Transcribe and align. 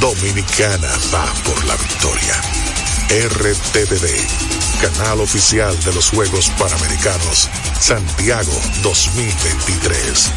Dominicana 0.00 0.88
va 1.12 1.32
por 1.44 1.64
la 1.64 1.76
victoria. 1.76 2.40
RTVD, 3.10 4.08
canal 4.80 5.20
oficial 5.20 5.78
de 5.84 5.92
los 5.92 6.10
Juegos 6.10 6.50
Panamericanos 6.58 7.48
Santiago 7.80 8.52
2023. 8.82 10.30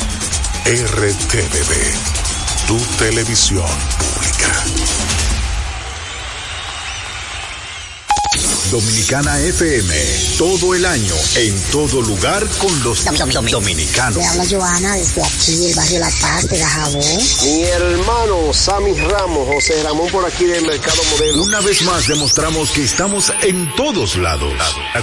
RTVD, 0.66 2.68
tu 2.68 2.78
televisión 2.98 3.66
pública. 3.98 5.17
Dominicana 8.72 9.40
FM, 9.40 9.96
todo 10.38 10.76
el 10.76 10.86
año, 10.86 11.14
en 11.36 11.58
todo 11.72 12.02
lugar 12.02 12.46
con 12.58 12.84
los 12.84 13.06
dominicanos. 13.50 14.18
Le 14.18 14.26
habla 14.26 14.44
Joana 14.50 14.96
desde 14.96 15.24
aquí, 15.24 15.66
el 15.68 15.76
barrio 15.76 16.00
La 16.00 16.10
Paz 16.22 16.48
de 16.50 16.60
Gajabón. 16.60 17.18
Mi 17.44 17.64
hermano 17.64 18.54
Sammy 18.54 18.94
Ramos, 18.94 19.48
José 19.48 19.82
Ramón 19.84 20.10
por 20.12 20.26
aquí 20.26 20.44
del 20.46 20.66
Mercado 20.66 21.02
Modelo. 21.12 21.44
Una 21.44 21.62
vez 21.62 21.82
más 21.84 22.08
demostramos 22.08 22.70
que 22.72 22.84
estamos 22.84 23.32
en 23.42 23.74
todos 23.76 24.18
lados. 24.18 24.54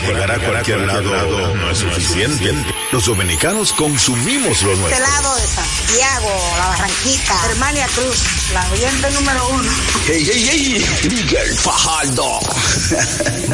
Llegar 0.02 0.30
a 0.30 0.38
cualquier 0.38 0.80
lado 0.80 1.54
no 1.54 1.70
es 1.70 1.78
suficiente. 1.78 2.52
Los 2.92 3.06
dominicanos 3.06 3.72
consumimos 3.72 4.60
lo 4.62 4.72
Este 4.72 4.82
nuestro. 4.82 5.06
lado 5.06 5.36
de 5.36 5.46
Santiago, 5.46 6.28
La 6.58 6.66
Barranquita, 6.68 7.38
Germania 7.48 7.88
Cruz, 7.94 8.18
la 8.52 8.70
oyente 8.70 9.10
número 9.12 9.48
uno. 9.48 9.70
Hey, 10.06 10.28
hey, 10.30 10.48
hey, 10.50 10.84
Miguel 11.10 11.58
Fajardo. 11.58 12.40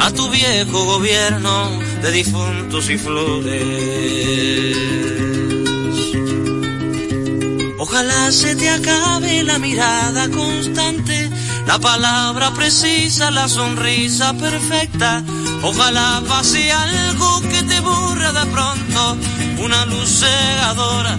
A 0.00 0.10
tu 0.12 0.28
viejo 0.30 0.84
gobierno 0.84 1.78
de 2.02 2.10
difuntos 2.10 2.88
y 2.88 2.96
flores. 2.96 4.76
Ojalá 7.78 8.32
se 8.32 8.56
te 8.56 8.70
acabe 8.70 9.42
la 9.42 9.58
mirada 9.58 10.28
constante, 10.30 11.30
la 11.66 11.78
palabra 11.78 12.52
precisa, 12.54 13.30
la 13.30 13.48
sonrisa 13.48 14.32
perfecta. 14.34 15.22
Ojalá 15.62 16.22
pase 16.26 16.72
algo 16.72 17.42
que 17.42 17.62
te 17.62 17.80
borre 17.80 18.32
de 18.32 18.46
pronto, 18.46 19.16
una 19.62 19.84
luz 19.86 20.20
cegadora, 20.20 21.18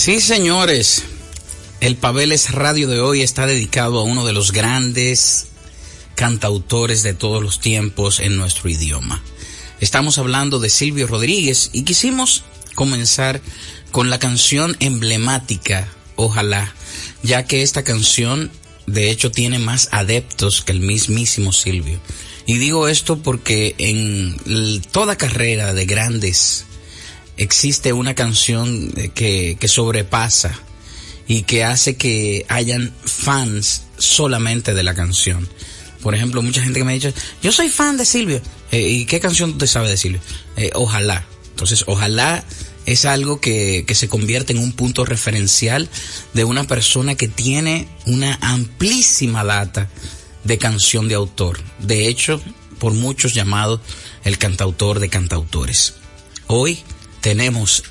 Sí, 0.00 0.22
señores, 0.22 1.02
el 1.82 1.94
Pabeles 1.94 2.52
Radio 2.52 2.88
de 2.88 3.00
hoy 3.00 3.20
está 3.20 3.44
dedicado 3.44 3.98
a 3.98 4.02
uno 4.02 4.24
de 4.24 4.32
los 4.32 4.50
grandes 4.50 5.48
cantautores 6.14 7.02
de 7.02 7.12
todos 7.12 7.42
los 7.42 7.60
tiempos 7.60 8.18
en 8.18 8.38
nuestro 8.38 8.70
idioma. 8.70 9.22
Estamos 9.78 10.16
hablando 10.16 10.58
de 10.58 10.70
Silvio 10.70 11.06
Rodríguez 11.06 11.68
y 11.74 11.82
quisimos 11.82 12.44
comenzar 12.74 13.42
con 13.90 14.08
la 14.08 14.18
canción 14.18 14.74
emblemática, 14.80 15.86
Ojalá, 16.16 16.74
ya 17.22 17.44
que 17.44 17.60
esta 17.60 17.84
canción 17.84 18.50
de 18.86 19.10
hecho 19.10 19.30
tiene 19.30 19.58
más 19.58 19.90
adeptos 19.92 20.62
que 20.62 20.72
el 20.72 20.80
mismísimo 20.80 21.52
Silvio. 21.52 22.00
Y 22.46 22.56
digo 22.56 22.88
esto 22.88 23.18
porque 23.18 23.74
en 23.76 24.80
toda 24.92 25.18
carrera 25.18 25.74
de 25.74 25.84
grandes 25.84 26.64
existe 27.40 27.94
una 27.94 28.14
canción 28.14 28.92
que, 29.14 29.56
que 29.58 29.68
sobrepasa 29.68 30.52
y 31.26 31.42
que 31.42 31.64
hace 31.64 31.96
que 31.96 32.44
hayan 32.48 32.92
fans 33.02 33.84
solamente 33.96 34.74
de 34.74 34.82
la 34.82 34.94
canción. 34.94 35.48
Por 36.02 36.14
ejemplo, 36.14 36.42
mucha 36.42 36.62
gente 36.62 36.78
que 36.78 36.84
me 36.84 36.92
ha 36.92 36.94
dicho, 36.94 37.12
yo 37.42 37.50
soy 37.50 37.70
fan 37.70 37.96
de 37.96 38.04
Silvio. 38.04 38.42
Eh, 38.70 38.80
¿Y 38.80 39.06
qué 39.06 39.20
canción 39.20 39.56
te 39.56 39.66
sabe 39.66 39.88
de 39.88 39.96
Silvio? 39.96 40.20
Eh, 40.56 40.70
ojalá. 40.74 41.24
Entonces, 41.50 41.84
ojalá 41.86 42.44
es 42.84 43.06
algo 43.06 43.40
que, 43.40 43.84
que 43.86 43.94
se 43.94 44.08
convierte 44.08 44.52
en 44.52 44.58
un 44.58 44.72
punto 44.72 45.06
referencial 45.06 45.88
de 46.34 46.44
una 46.44 46.64
persona 46.64 47.14
que 47.14 47.28
tiene 47.28 47.88
una 48.04 48.38
amplísima 48.42 49.44
data 49.44 49.88
de 50.44 50.58
canción 50.58 51.08
de 51.08 51.14
autor. 51.14 51.58
De 51.78 52.08
hecho, 52.08 52.42
por 52.78 52.92
muchos 52.92 53.32
llamado 53.32 53.80
el 54.24 54.36
cantautor 54.36 55.00
de 55.00 55.08
cantautores. 55.08 55.94
Hoy 56.48 56.82
tenemos 57.20 57.84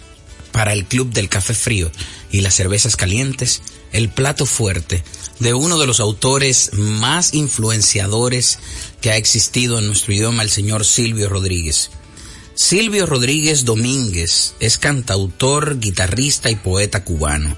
para 0.52 0.74
el 0.74 0.86
Club 0.86 1.12
del 1.12 1.30
Café 1.30 1.54
Frío 1.54 1.92
y 2.32 2.42
las 2.42 2.56
cervezas 2.56 2.96
calientes 2.96 3.62
el 3.92 4.10
plato 4.10 4.46
fuerte 4.46 5.04
de 5.40 5.54
uno 5.54 5.80
de 5.80 5.88
los 5.88 6.00
autores 6.00 6.72
más 6.74 7.34
influenciadores 7.34 8.60
que 9.02 9.12
ha 9.12 9.18
existido 9.18 9.80
en 9.80 9.88
nuestro 9.88 10.14
idioma, 10.14 10.44
el 10.44 10.50
señor 10.50 10.86
Silvio 10.86 11.30
Rodríguez. 11.30 11.92
Silvio 12.54 13.06
Rodríguez 13.06 13.64
Domínguez 13.64 14.56
es 14.60 14.78
cantautor, 14.78 15.80
guitarrista 15.80 16.52
y 16.52 16.58
poeta 16.58 17.06
cubano. 17.06 17.56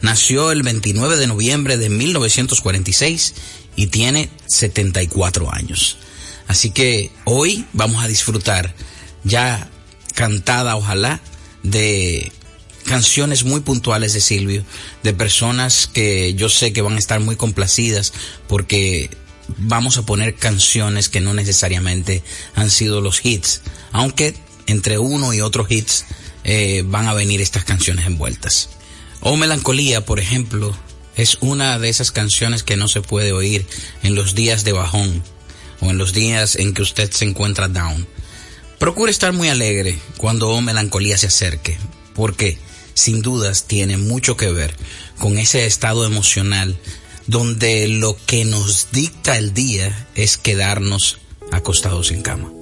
Nació 0.00 0.52
el 0.52 0.62
29 0.62 1.16
de 1.16 1.26
noviembre 1.26 1.76
de 1.76 1.90
1946 1.90 3.34
y 3.76 3.88
tiene 3.88 4.30
74 4.46 5.52
años. 5.52 5.98
Así 6.46 6.70
que 6.70 7.10
hoy 7.24 7.66
vamos 7.74 8.02
a 8.02 8.08
disfrutar 8.08 8.74
ya 9.22 9.68
cantada, 10.18 10.74
ojalá, 10.74 11.20
de 11.62 12.32
canciones 12.84 13.44
muy 13.44 13.60
puntuales 13.60 14.14
de 14.14 14.20
Silvio, 14.20 14.64
de 15.04 15.12
personas 15.12 15.86
que 15.86 16.34
yo 16.34 16.48
sé 16.48 16.72
que 16.72 16.82
van 16.82 16.96
a 16.96 16.98
estar 16.98 17.20
muy 17.20 17.36
complacidas 17.36 18.12
porque 18.48 19.10
vamos 19.58 19.96
a 19.96 20.02
poner 20.02 20.34
canciones 20.34 21.08
que 21.08 21.20
no 21.20 21.34
necesariamente 21.34 22.24
han 22.56 22.68
sido 22.68 23.00
los 23.00 23.24
hits, 23.24 23.60
aunque 23.92 24.34
entre 24.66 24.98
uno 24.98 25.34
y 25.34 25.40
otro 25.40 25.64
hits 25.68 26.04
eh, 26.42 26.82
van 26.84 27.06
a 27.06 27.14
venir 27.14 27.40
estas 27.40 27.62
canciones 27.62 28.04
envueltas. 28.04 28.70
O 29.20 29.36
Melancolía, 29.36 30.04
por 30.04 30.18
ejemplo, 30.18 30.76
es 31.14 31.38
una 31.42 31.78
de 31.78 31.90
esas 31.90 32.10
canciones 32.10 32.64
que 32.64 32.76
no 32.76 32.88
se 32.88 33.02
puede 33.02 33.30
oír 33.30 33.68
en 34.02 34.16
los 34.16 34.34
días 34.34 34.64
de 34.64 34.72
bajón 34.72 35.22
o 35.80 35.90
en 35.90 35.96
los 35.96 36.12
días 36.12 36.56
en 36.56 36.74
que 36.74 36.82
usted 36.82 37.08
se 37.12 37.24
encuentra 37.24 37.68
down. 37.68 38.08
Procure 38.78 39.10
estar 39.10 39.32
muy 39.32 39.48
alegre 39.48 39.98
cuando 40.16 40.60
Melancolía 40.60 41.18
se 41.18 41.26
acerque. 41.26 41.78
¿Por 42.14 42.36
qué? 42.36 42.58
sin 42.98 43.22
dudas 43.22 43.64
tiene 43.68 43.96
mucho 43.96 44.36
que 44.36 44.50
ver 44.50 44.74
con 45.18 45.38
ese 45.38 45.66
estado 45.66 46.04
emocional 46.04 46.76
donde 47.28 47.86
lo 47.86 48.16
que 48.26 48.44
nos 48.44 48.88
dicta 48.90 49.38
el 49.38 49.54
día 49.54 50.08
es 50.16 50.36
quedarnos 50.36 51.20
acostados 51.52 52.10
en 52.10 52.22
cama. 52.22 52.57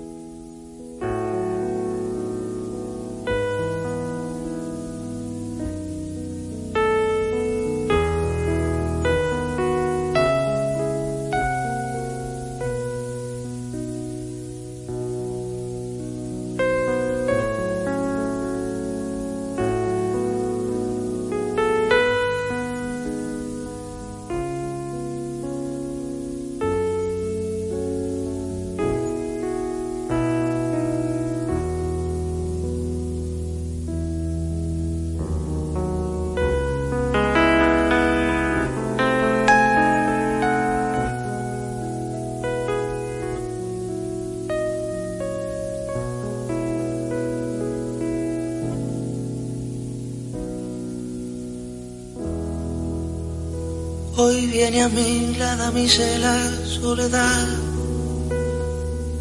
Viene 54.56 54.82
a 54.82 54.88
mí 54.88 55.36
la 55.38 55.54
damisela 55.54 56.34
soledad, 56.64 57.46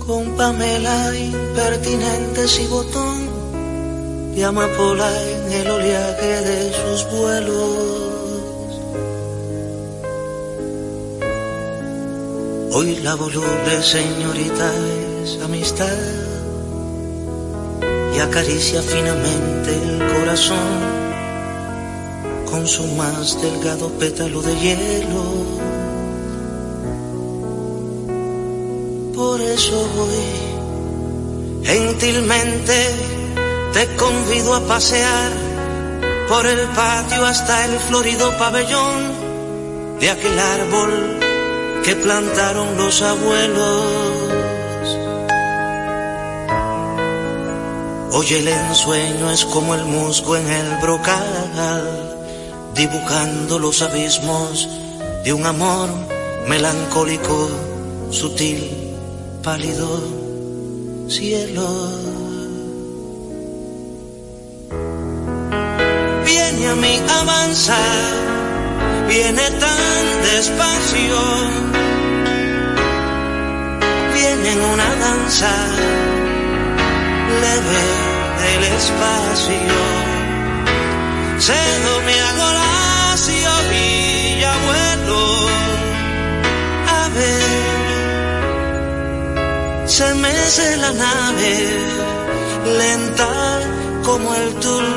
con 0.05 0.23
Pamela 0.37 1.13
impertinente 1.13 2.45
y 2.61 2.67
botón 2.67 3.19
de 4.33 4.45
amapola 4.45 5.09
en 5.33 5.51
el 5.51 5.67
oleaje 5.71 6.33
de 6.49 6.59
sus 6.79 6.99
vuelos. 7.11 8.69
Hoy 12.71 12.95
la 13.03 13.15
voluble 13.15 13.83
señorita 13.83 14.71
es 15.21 15.37
amistad 15.43 15.97
y 18.15 18.19
acaricia 18.19 18.81
finamente 18.81 19.69
el 19.83 19.97
corazón 20.13 21.04
con 22.55 22.67
su 22.69 22.87
más 22.95 23.41
delgado 23.41 23.89
pétalo 23.99 24.41
de 24.41 24.55
hielo. 24.55 25.23
Por 29.13 29.41
eso 29.41 29.77
hoy 29.99 31.65
gentilmente 31.65 32.77
te 33.73 33.95
convido 33.97 34.53
a 34.55 34.61
pasear 34.61 35.31
por 36.29 36.45
el 36.45 36.61
patio 36.69 37.25
hasta 37.25 37.65
el 37.65 37.77
florido 37.79 38.37
pabellón 38.37 38.99
de 39.99 40.11
aquel 40.11 40.39
árbol 40.39 41.19
que 41.83 41.93
plantaron 41.97 42.77
los 42.77 43.01
abuelos. 43.01 43.85
Hoy 48.13 48.33
el 48.33 48.47
ensueño 48.47 49.29
es 49.29 49.43
como 49.43 49.75
el 49.75 49.83
musgo 49.83 50.37
en 50.37 50.47
el 50.47 50.77
brocal 50.77 52.04
dibujando 52.75 53.59
los 53.59 53.81
abismos 53.81 54.69
de 55.23 55.33
un 55.33 55.45
amor 55.45 55.89
melancólico, 56.47 57.49
sutil, 58.11 58.69
pálido. 59.41 60.25
cielo. 61.07 61.67
Viene 66.25 66.67
a 66.67 66.75
mí 66.75 66.99
avanza, 67.21 67.77
viene 69.07 69.49
tan 69.51 70.05
despacio, 70.23 71.19
viene 74.13 74.51
en 74.51 74.61
una 74.61 74.95
danza 74.95 75.51
leve 77.41 77.83
del 78.41 78.63
espacio. 78.73 80.15
Cedo 81.39 82.01
me 82.05 82.19
hago 82.21 82.44
se 89.97 90.13
mece 90.15 90.75
la 90.75 90.91
nave, 90.91 91.53
lenta 92.79 93.31
como 94.03 94.35
el 94.35 94.53
tul, 94.55 94.87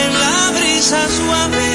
en 0.00 0.10
la 0.22 0.38
brisa 0.56 1.00
suave, 1.18 1.72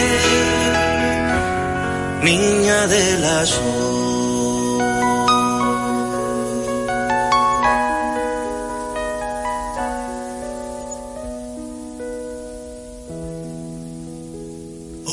niña 2.24 2.88
del 2.88 3.24
azul. 3.42 4.82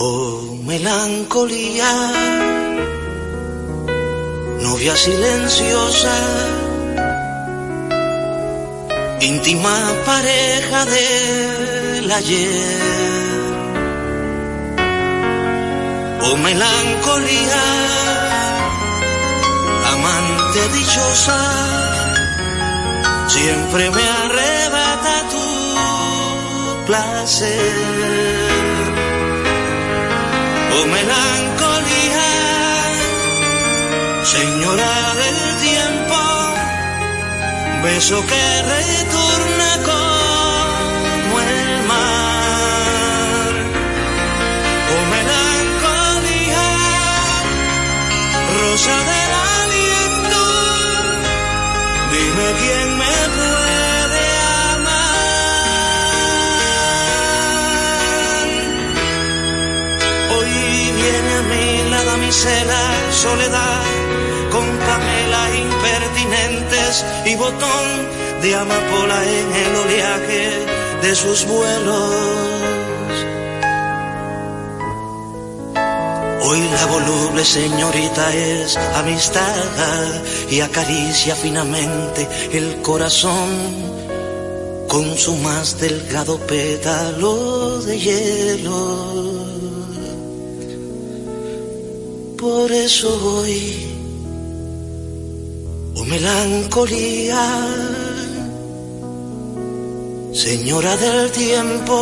Oh, 0.01 0.57
melancolía 0.65 1.93
silenciosa, 4.77 6.17
íntima 9.21 9.77
pareja 10.05 10.85
del 10.85 12.11
ayer. 12.11 13.55
Oh 16.23 16.37
melancolía, 16.37 17.65
amante 19.95 20.69
dichosa, 20.75 21.41
siempre 23.29 23.91
me 23.91 24.03
arrebata 24.03 25.23
tu 25.31 26.87
placer. 26.87 27.75
Oh 30.77 30.87
melancolía, 30.87 31.54
señora 34.25 35.15
del 35.21 35.37
tiempo, 35.61 36.17
beso 37.83 38.25
que 38.27 38.63
retorna 38.63 39.71
como 39.85 41.41
el 41.41 41.83
mar. 41.91 43.53
Oh 44.93 45.05
melancolía, 45.15 46.69
rosa 48.61 48.97
del 49.11 49.33
aliento, 49.61 50.43
dime 52.13 52.49
quién 52.61 52.89
me 53.03 53.17
puede 53.37 54.25
amar. 54.73 55.05
Hoy 60.35 60.53
viene 61.01 61.31
a 61.35 61.43
mí 61.51 61.67
la 61.91 62.01
damisela 62.05 62.83
soledad 63.11 63.94
con 64.55 64.67
Pamela 64.87 65.45
impertinentes 65.67 67.05
y 67.27 67.35
botón 67.35 67.89
de 68.41 68.55
amapola 68.55 69.19
en 69.25 69.49
el 69.63 69.77
oleaje 69.85 70.45
de 71.03 71.15
sus 71.17 71.45
vuelos. 71.45 72.15
Hoy 76.47 76.61
la 76.77 76.87
voluble 76.87 77.45
señorita 77.45 78.33
es 78.33 78.77
amistad 78.77 80.23
y 80.49 80.61
acaricia 80.61 81.35
finamente 81.35 82.29
el 82.53 82.81
corazón 82.81 83.51
con 84.87 85.19
su 85.19 85.35
más 85.39 85.81
delgado 85.81 86.39
pétalo 86.47 87.81
de 87.81 87.99
hielo. 87.99 89.15
Por 92.39 92.71
eso 92.71 93.09
hoy 93.41 93.94
oh 95.97 96.05
melancolía, 96.05 97.45
señora 100.33 100.97
del 100.97 101.31
tiempo, 101.31 101.97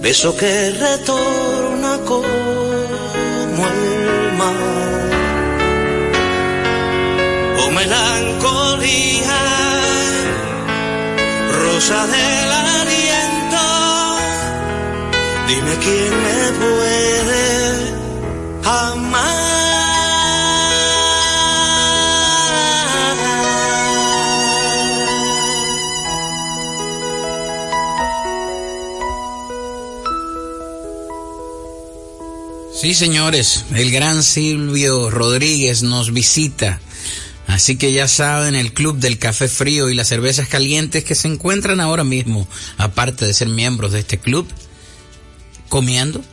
beso 0.00 0.36
que 0.36 0.70
retorna 0.70 1.98
como 2.06 3.62
el 3.72 4.32
mar. 4.40 5.10
Oh 7.60 7.70
melancolía, 7.70 9.40
rosa 11.60 12.06
del 12.14 12.50
aliento, 12.70 13.64
dime 15.48 15.74
quién 15.84 16.12
me 16.24 16.40
puede 16.60 17.51
Sí, 32.82 32.94
señores, 32.94 33.64
el 33.76 33.92
gran 33.92 34.24
Silvio 34.24 35.08
Rodríguez 35.08 35.84
nos 35.84 36.12
visita. 36.12 36.80
Así 37.46 37.76
que 37.76 37.92
ya 37.92 38.08
saben, 38.08 38.56
el 38.56 38.72
Club 38.72 38.98
del 38.98 39.20
Café 39.20 39.46
Frío 39.46 39.88
y 39.88 39.94
las 39.94 40.08
Cervezas 40.08 40.48
Calientes 40.48 41.04
que 41.04 41.14
se 41.14 41.28
encuentran 41.28 41.78
ahora 41.78 42.02
mismo, 42.02 42.48
aparte 42.78 43.24
de 43.24 43.34
ser 43.34 43.50
miembros 43.50 43.92
de 43.92 44.00
este 44.00 44.18
club, 44.18 44.48
comiendo. 45.68 46.24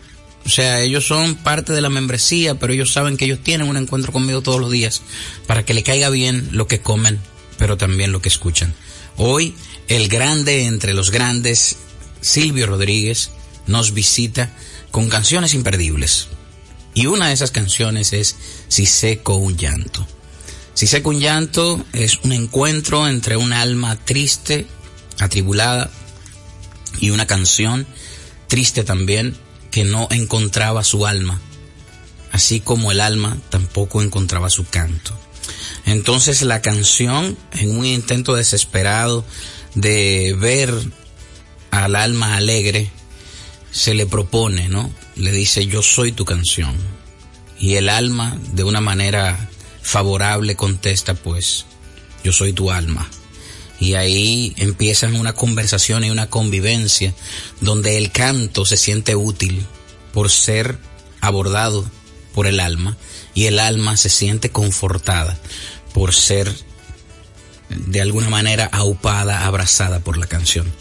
O 0.43 0.49
sea, 0.49 0.81
ellos 0.81 1.05
son 1.05 1.35
parte 1.35 1.71
de 1.71 1.81
la 1.81 1.91
membresía, 1.91 2.55
pero 2.55 2.73
ellos 2.73 2.91
saben 2.91 3.15
que 3.15 3.25
ellos 3.25 3.43
tienen 3.43 3.69
un 3.69 3.77
encuentro 3.77 4.11
conmigo 4.11 4.41
todos 4.41 4.59
los 4.59 4.71
días 4.71 5.03
para 5.45 5.63
que 5.63 5.75
le 5.75 5.83
caiga 5.83 6.09
bien 6.09 6.49
lo 6.51 6.65
que 6.65 6.81
comen, 6.81 7.19
pero 7.59 7.77
también 7.77 8.11
lo 8.11 8.23
que 8.23 8.29
escuchan. 8.29 8.73
Hoy, 9.17 9.53
el 9.87 10.07
grande 10.07 10.65
entre 10.65 10.95
los 10.95 11.11
grandes, 11.11 11.75
Silvio 12.21 12.65
Rodríguez, 12.65 13.29
nos 13.67 13.93
visita 13.93 14.51
con 14.89 15.09
canciones 15.09 15.53
imperdibles. 15.53 16.29
Y 16.93 17.05
una 17.05 17.27
de 17.27 17.33
esas 17.33 17.51
canciones 17.51 18.13
es 18.13 18.35
Si 18.67 18.85
seco 18.85 19.35
un 19.35 19.57
llanto. 19.57 20.07
Si 20.73 20.87
seco 20.87 21.09
un 21.09 21.19
llanto 21.19 21.85
es 21.93 22.19
un 22.23 22.31
encuentro 22.31 23.07
entre 23.07 23.37
un 23.37 23.53
alma 23.53 23.97
triste, 23.97 24.65
atribulada, 25.19 25.91
y 26.99 27.11
una 27.11 27.27
canción 27.27 27.87
triste 28.47 28.83
también 28.83 29.37
que 29.71 29.83
no 29.83 30.07
encontraba 30.11 30.83
su 30.83 31.05
alma, 31.05 31.39
así 32.31 32.59
como 32.59 32.91
el 32.91 33.01
alma 33.01 33.37
tampoco 33.49 34.01
encontraba 34.01 34.49
su 34.49 34.65
canto. 34.65 35.17
Entonces 35.85 36.41
la 36.41 36.61
canción, 36.61 37.37
en 37.53 37.77
un 37.77 37.85
intento 37.85 38.35
desesperado 38.35 39.25
de 39.75 40.35
ver 40.37 40.73
al 41.71 41.95
alma 41.95 42.35
alegre, 42.35 42.89
se 43.71 43.93
le 43.93 44.05
propone, 44.05 44.67
¿no? 44.67 44.91
Le 45.19 45.33
dice, 45.33 45.67
yo 45.67 45.83
soy 45.83 46.13
tu 46.13 46.23
canción. 46.23 46.75
Y 47.59 47.75
el 47.75 47.89
alma, 47.89 48.37
de 48.53 48.63
una 48.63 48.79
manera 48.79 49.49
favorable, 49.81 50.55
contesta, 50.55 51.13
pues, 51.13 51.65
yo 52.23 52.31
soy 52.31 52.53
tu 52.53 52.71
alma. 52.71 53.09
Y 53.81 53.95
ahí 53.95 54.53
empiezan 54.57 55.15
una 55.15 55.33
conversación 55.33 56.05
y 56.05 56.09
una 56.09 56.29
convivencia 56.29 57.13
donde 57.59 57.97
el 57.97 58.11
canto 58.11 58.65
se 58.65 58.77
siente 58.77 59.17
útil 59.17 59.65
por 60.13 60.29
ser 60.29 60.77
abordado 61.19 61.85
por 62.33 62.47
el 62.47 62.61
alma 62.61 62.95
y 63.33 63.45
el 63.45 63.59
alma 63.59 63.97
se 63.97 64.09
siente 64.09 64.51
confortada 64.51 65.37
por 65.93 66.13
ser 66.13 66.53
de 67.69 68.01
alguna 68.01 68.29
manera 68.29 68.69
aupada, 68.71 69.45
abrazada 69.45 69.99
por 69.99 70.17
la 70.17 70.27
canción. 70.27 70.71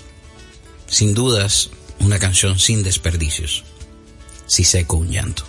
Sin 0.86 1.14
dudas, 1.14 1.70
una 1.98 2.20
canción 2.20 2.58
sin 2.60 2.84
desperdicios. 2.84 3.64
Si 4.48 4.64
seco 4.64 4.96
un 4.96 5.08
llanto. 5.08 5.44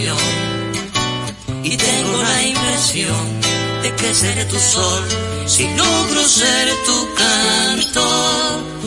Y 0.00 1.76
tengo 1.76 2.22
la 2.22 2.42
impresión 2.42 3.40
de 3.82 3.92
que 3.96 4.14
seré 4.14 4.44
tu 4.44 4.56
sol 4.56 5.04
si 5.44 5.64
logro 5.74 6.22
ser 6.22 6.68
tu 6.86 7.14
canto. 7.14 8.04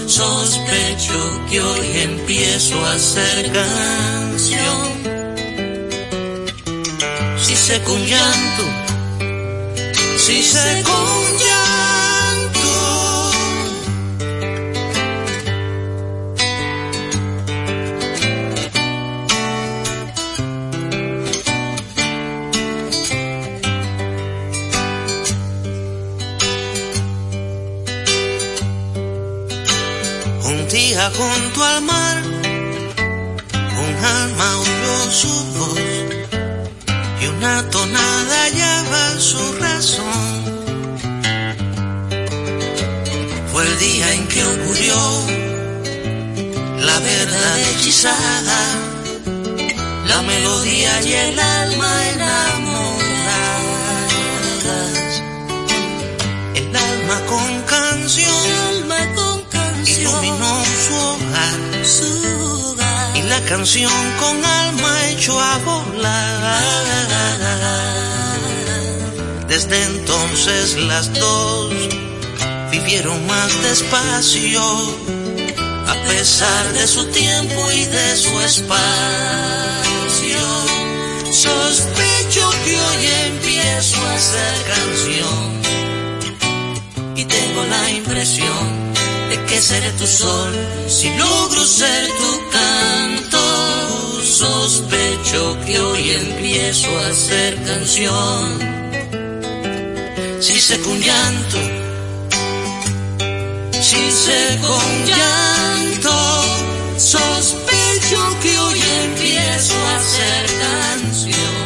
Sospecho 0.07 1.41
que 1.49 1.59
hoy 1.61 1.87
empiezo 2.03 2.75
a 2.85 2.93
hacer 2.93 3.51
canción. 3.51 4.87
Si 7.37 7.55
sé 7.57 7.81
con 7.81 7.99
llanto, 8.05 8.63
si 10.17 10.41
sé 10.41 10.81
con 10.83 11.37
llanto. 11.39 11.70
Día 30.91 31.09
junto 31.17 31.63
al 31.63 31.81
mar, 31.83 32.17
un 33.85 33.95
alma 34.05 34.47
oyó 34.59 35.11
su 35.21 35.33
voz 35.55 35.79
y 37.21 37.27
una 37.27 37.69
tonada 37.69 38.35
hallaba 38.43 39.19
su 39.19 39.53
razón. 39.53 40.31
Fue 43.51 43.63
el 43.67 43.79
día 43.79 44.13
en 44.15 44.27
que 44.27 44.43
ocurrió 44.43 44.97
la 46.79 46.99
verdad 46.99 47.59
hechizada, 47.69 48.61
la 50.07 50.21
melodía 50.23 51.01
y 51.03 51.13
el 51.13 51.39
alma 51.39 52.09
enamoradas. 52.15 52.91
El 56.55 56.75
alma 56.75 57.17
con 57.31 57.61
canción, 57.61 58.45
alma 58.71 58.99
con 59.15 59.41
canción, 59.43 60.01
iluminó 60.01 60.60
y 63.15 63.21
la 63.23 63.41
canción 63.45 63.91
con 64.19 64.43
alma 64.45 65.09
echó 65.09 65.39
a 65.39 65.57
volar. 65.59 66.61
Desde 69.47 69.83
entonces 69.83 70.77
las 70.77 71.13
dos 71.13 71.73
vivieron 72.71 73.25
más 73.27 73.61
despacio, 73.63 74.61
a 75.87 75.95
pesar 76.07 76.73
de 76.73 76.87
su 76.87 77.05
tiempo 77.07 77.71
y 77.71 77.85
de 77.85 78.15
su 78.15 78.39
espacio. 78.39 78.81
Sospecho 81.31 82.49
que 82.63 82.79
hoy 82.79 83.05
empiezo 83.27 83.97
a 84.05 84.13
hacer 84.15 84.53
canción 84.75 85.61
y 87.15 87.25
tengo 87.25 87.63
la 87.65 87.91
impresión 87.91 88.90
de 89.31 89.37
que 89.45 89.61
seré 89.61 89.91
tu 89.91 90.05
sol 90.05 90.51
si 90.87 91.07
logro 91.23 91.63
ser 91.63 92.03
tu 92.21 92.31
canto. 92.57 93.43
Sospecho 94.41 95.41
que 95.65 95.79
hoy 95.79 96.03
empiezo 96.23 96.89
a 96.99 97.07
hacer 97.07 97.51
canción. 97.69 98.45
Si 100.45 100.59
sé 100.67 100.75
con 100.85 100.97
llanto, 101.07 101.59
si 103.89 104.03
sé 104.23 104.41
con 104.67 104.89
llanto, 105.09 106.15
sospecho 106.97 108.21
que 108.43 108.53
hoy 108.63 108.79
empiezo 109.05 109.75
a 109.87 109.91
hacer 109.99 110.43
canción 110.65 111.65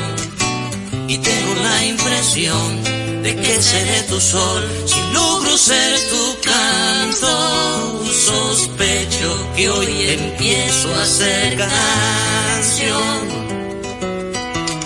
y 1.08 1.18
tengo 1.18 1.52
la 1.68 1.78
impresión 1.94 3.05
de 3.26 3.36
que 3.36 3.60
seré 3.60 4.04
tu 4.04 4.22
sol 4.22 4.64
si 4.86 5.02
logro 5.12 5.58
ser 5.58 5.94
tu 6.12 6.24
canto. 6.50 8.04
Sospecho 8.06 9.30
que 9.56 9.68
hoy 9.68 9.92
empiezo 10.20 10.94
a 10.94 11.02
hacer 11.02 11.58
canción. 11.58 13.20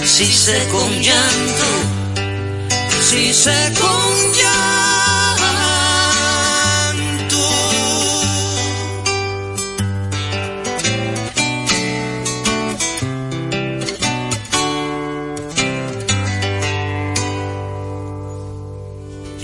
Si 0.05 0.25
sé 0.25 0.57
con 0.71 0.89
llanto, 1.01 1.69
si 3.09 3.33
sé 3.33 3.73
con 3.77 4.33
llanto. 4.37 5.08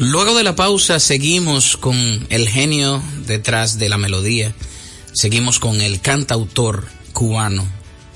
Luego 0.08 0.38
de 0.38 0.44
la 0.44 0.56
pausa 0.56 1.00
seguimos 1.00 1.78
con 1.78 2.28
el 2.30 2.48
genio 2.48 3.02
detrás 3.26 3.80
de 3.80 3.90
la 3.90 3.98
melodía, 3.98 4.54
seguimos 5.14 5.60
con 5.60 5.82
el 5.82 6.00
cantautor 6.00 6.86
cubano, 7.12 7.68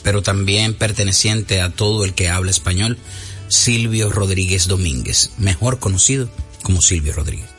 pero 0.04 0.21
también 0.21 0.75
perteneciente 0.75 1.62
a 1.62 1.71
todo 1.71 2.06
el 2.06 2.13
que 2.13 2.30
habla 2.30 2.52
español, 2.52 2.99
Silvio 3.47 4.12
Rodríguez 4.12 4.67
Domínguez, 4.67 5.32
mejor 5.39 5.80
conocido 5.80 6.30
como 6.62 6.84
Silvio 6.84 7.13
Rodríguez. 7.13 7.59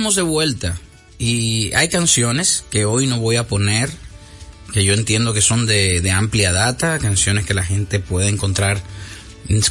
de 0.09 0.21
vuelta. 0.23 0.79
Y 1.19 1.71
hay 1.73 1.89
canciones 1.89 2.65
que 2.71 2.85
hoy 2.85 3.05
no 3.05 3.19
voy 3.19 3.35
a 3.35 3.47
poner, 3.47 3.91
que 4.73 4.83
yo 4.83 4.93
entiendo 4.93 5.33
que 5.33 5.41
son 5.41 5.67
de, 5.67 6.11
amplia 6.11 6.51
data, 6.51 6.97
canciones 6.99 7.45
que 7.45 7.53
la 7.53 7.63
gente 7.63 7.99
puede 7.99 8.27
encontrar. 8.27 8.81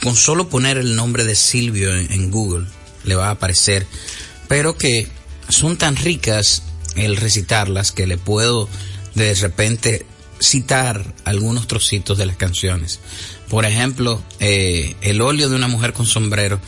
Con 0.02 0.14
solo 0.14 0.48
poner 0.48 0.78
el 0.78 0.94
nombre 0.94 1.24
de 1.24 1.34
Silvio 1.34 1.94
en, 1.94 2.12
en 2.12 2.30
Google 2.30 2.66
le 3.04 3.14
va 3.16 3.28
a 3.28 3.32
aparecer, 3.32 3.86
pero 4.46 4.76
que 4.76 5.08
son 5.48 5.76
tan 5.76 5.96
ricas 5.96 6.62
el 6.96 7.16
recitarlas 7.16 7.92
que 7.92 8.06
le 8.06 8.18
puedo 8.18 8.68
de 9.14 9.34
repente 9.34 10.06
citar 10.40 11.14
algunos 11.24 11.66
trocitos 11.66 12.18
de 12.18 12.26
las 12.26 12.36
canciones. 12.36 13.00
Por 13.48 13.64
ejemplo, 13.64 14.22
eh, 14.38 14.96
El 15.00 15.20
óleo 15.20 15.48
de 15.48 15.56
una 15.56 15.68
mujer 15.68 15.92
con 15.92 16.06
sombrero. 16.06 16.60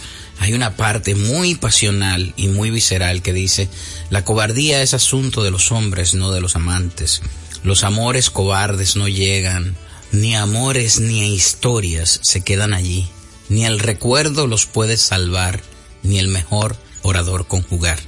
Hay 0.42 0.54
una 0.54 0.74
parte 0.74 1.14
muy 1.14 1.54
pasional 1.54 2.34
y 2.36 2.48
muy 2.48 2.72
visceral 2.72 3.22
que 3.22 3.32
dice, 3.32 3.68
la 4.10 4.24
cobardía 4.24 4.82
es 4.82 4.92
asunto 4.92 5.44
de 5.44 5.52
los 5.52 5.70
hombres, 5.70 6.14
no 6.14 6.32
de 6.32 6.40
los 6.40 6.56
amantes. 6.56 7.22
Los 7.62 7.84
amores 7.84 8.28
cobardes 8.28 8.96
no 8.96 9.06
llegan, 9.06 9.76
ni 10.10 10.34
amores 10.34 10.98
ni 10.98 11.32
historias 11.32 12.18
se 12.24 12.40
quedan 12.40 12.74
allí, 12.74 13.08
ni 13.48 13.66
el 13.66 13.78
recuerdo 13.78 14.48
los 14.48 14.66
puede 14.66 14.96
salvar, 14.96 15.62
ni 16.02 16.18
el 16.18 16.26
mejor 16.26 16.76
orador 17.02 17.46
conjugar. 17.46 18.00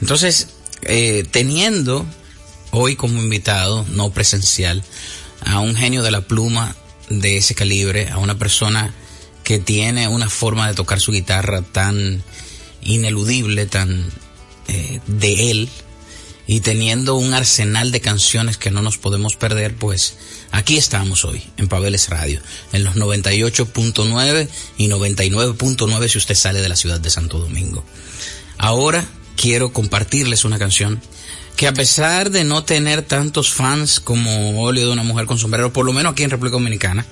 Entonces, 0.00 0.48
eh, 0.84 1.26
teniendo 1.30 2.06
hoy 2.70 2.96
como 2.96 3.20
invitado, 3.20 3.84
no 3.90 4.12
presencial, 4.12 4.82
a 5.44 5.60
un 5.60 5.76
genio 5.76 6.02
de 6.02 6.10
la 6.10 6.22
pluma 6.22 6.74
de 7.10 7.36
ese 7.36 7.54
calibre, 7.54 8.08
a 8.08 8.16
una 8.16 8.38
persona 8.38 8.94
que 9.44 9.58
tiene 9.58 10.08
una 10.08 10.28
forma 10.28 10.66
de 10.66 10.74
tocar 10.74 11.00
su 11.00 11.12
guitarra 11.12 11.62
tan 11.62 12.22
ineludible, 12.82 13.66
tan 13.66 14.10
eh, 14.68 15.00
de 15.06 15.50
él, 15.50 15.68
y 16.46 16.60
teniendo 16.60 17.14
un 17.14 17.32
arsenal 17.32 17.90
de 17.90 18.00
canciones 18.00 18.58
que 18.58 18.70
no 18.70 18.82
nos 18.82 18.98
podemos 18.98 19.36
perder, 19.36 19.76
pues 19.76 20.16
aquí 20.50 20.76
estamos 20.76 21.24
hoy 21.24 21.42
en 21.56 21.68
Pabeles 21.68 22.08
Radio, 22.10 22.40
en 22.72 22.84
los 22.84 22.96
98.9 22.96 24.48
y 24.76 24.88
99.9 24.88 26.08
si 26.08 26.18
usted 26.18 26.34
sale 26.34 26.60
de 26.60 26.68
la 26.68 26.76
ciudad 26.76 27.00
de 27.00 27.10
Santo 27.10 27.38
Domingo. 27.38 27.84
Ahora 28.58 29.06
quiero 29.36 29.72
compartirles 29.72 30.44
una 30.44 30.58
canción 30.58 31.00
que 31.56 31.66
a 31.66 31.72
pesar 31.72 32.30
de 32.30 32.44
no 32.44 32.64
tener 32.64 33.02
tantos 33.02 33.52
fans 33.52 34.00
como 34.00 34.62
Óleo 34.62 34.86
de 34.86 34.92
una 34.92 35.02
mujer 35.02 35.26
con 35.26 35.38
sombrero, 35.38 35.72
por 35.72 35.86
lo 35.86 35.92
menos 35.92 36.12
aquí 36.12 36.24
en 36.24 36.30
República 36.30 36.54
Dominicana, 36.54 37.06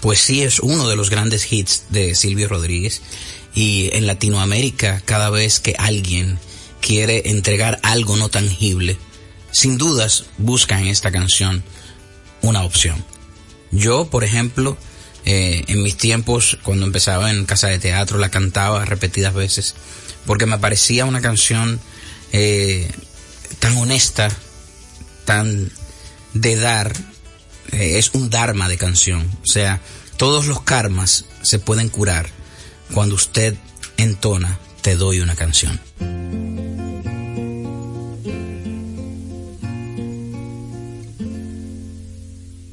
pues 0.00 0.20
sí 0.20 0.42
es 0.42 0.60
uno 0.60 0.88
de 0.88 0.96
los 0.96 1.10
grandes 1.10 1.50
hits 1.50 1.84
de 1.90 2.14
Silvio 2.14 2.48
Rodríguez. 2.48 3.02
Y 3.54 3.90
en 3.92 4.06
Latinoamérica, 4.06 5.00
cada 5.04 5.30
vez 5.30 5.60
que 5.60 5.76
alguien 5.78 6.38
quiere 6.80 7.30
entregar 7.30 7.78
algo 7.82 8.16
no 8.16 8.28
tangible, 8.28 8.98
sin 9.52 9.78
dudas 9.78 10.24
busca 10.38 10.80
en 10.80 10.88
esta 10.88 11.12
canción 11.12 11.62
una 12.42 12.64
opción. 12.64 13.04
Yo, 13.70 14.10
por 14.10 14.24
ejemplo, 14.24 14.76
eh, 15.24 15.64
en 15.68 15.82
mis 15.82 15.96
tiempos, 15.96 16.58
cuando 16.62 16.84
empezaba 16.84 17.30
en 17.30 17.46
casa 17.46 17.68
de 17.68 17.78
teatro, 17.78 18.18
la 18.18 18.30
cantaba 18.30 18.84
repetidas 18.84 19.32
veces, 19.32 19.74
porque 20.26 20.46
me 20.46 20.58
parecía 20.58 21.06
una 21.06 21.22
canción 21.22 21.80
eh, 22.32 22.90
tan 23.60 23.76
honesta, 23.76 24.28
tan 25.24 25.70
de 26.34 26.56
dar, 26.56 26.94
eh, 27.74 27.98
es 27.98 28.14
un 28.14 28.30
dharma 28.30 28.68
de 28.68 28.76
canción. 28.76 29.28
O 29.42 29.46
sea, 29.46 29.80
todos 30.16 30.46
los 30.46 30.62
karmas 30.62 31.26
se 31.42 31.58
pueden 31.58 31.88
curar 31.88 32.28
cuando 32.92 33.14
usted 33.14 33.56
entona 33.96 34.58
Te 34.82 34.96
doy 34.96 35.20
una 35.20 35.34
canción. 35.34 35.80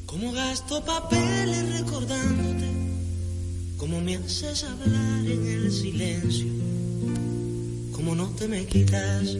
Como 0.06 0.32
gasto 0.32 0.84
papeles 0.84 1.78
recordándote, 1.78 2.70
como 3.78 4.00
me 4.02 4.16
haces 4.16 4.64
hablar 4.64 5.26
en 5.26 5.46
el 5.46 5.72
silencio, 5.72 6.52
como 7.92 8.14
no 8.14 8.28
te 8.30 8.46
me 8.46 8.66
quitas 8.66 9.32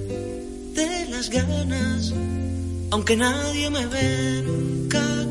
de 0.75 1.07
las 1.11 1.29
ganas, 1.29 2.15
aunque 2.91 3.17
nadie 3.17 3.69
me 3.69 3.87
ve 3.87 4.43
nunca 4.47 5.23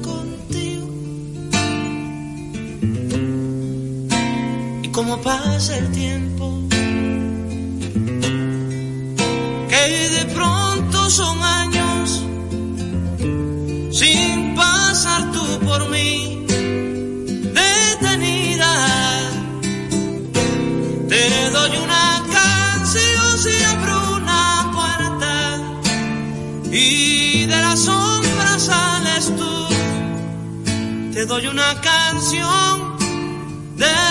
Y 5.01 5.03
como 5.03 5.19
pasa 5.21 5.77
el 5.79 5.91
tiempo, 5.93 6.61
que 9.69 10.09
de 10.17 10.25
pronto 10.31 11.09
son 11.09 11.41
años 11.41 12.23
sin 13.91 14.53
pasar 14.53 15.31
tú 15.31 15.59
por 15.65 15.89
mí 15.89 16.45
detenida. 17.59 18.73
Te 21.09 21.49
doy 21.49 21.77
una 21.77 22.23
canción 22.37 23.37
si 23.39 23.63
abro 23.63 24.17
una 24.17 24.71
puerta 24.75 25.33
y 26.71 27.45
de 27.47 27.57
la 27.57 27.75
sombra 27.75 28.59
sales 28.59 29.33
tú. 29.35 29.67
Te 31.11 31.25
doy 31.25 31.47
una 31.47 31.81
canción 31.81 32.97
de 33.77 34.10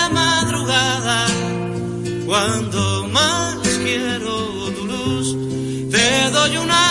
cuando 2.25 3.07
más 3.11 3.57
quiero 3.83 4.71
tu 4.71 4.85
luz. 4.85 5.35
Te 5.91 6.29
doy 6.31 6.57
una 6.57 6.90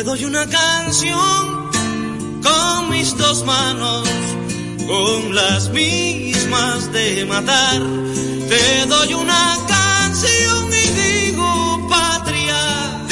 Te 0.00 0.04
doy 0.04 0.24
una 0.24 0.46
canción 0.46 1.70
con 2.42 2.88
mis 2.88 3.14
dos 3.18 3.44
manos, 3.44 4.08
con 4.86 5.34
las 5.34 5.68
mismas 5.68 6.90
de 6.90 7.26
matar. 7.26 7.82
Te 8.48 8.86
doy 8.86 9.12
una 9.12 9.58
canción 9.68 10.70
y 10.72 10.86
digo 11.02 11.86
patria 11.90 13.04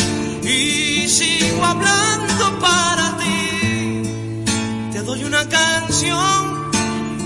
y 0.42 1.06
sigo 1.10 1.62
hablando 1.62 2.58
para 2.58 3.18
ti. 3.18 4.02
Te 4.90 5.02
doy 5.02 5.24
una 5.24 5.46
canción 5.46 6.70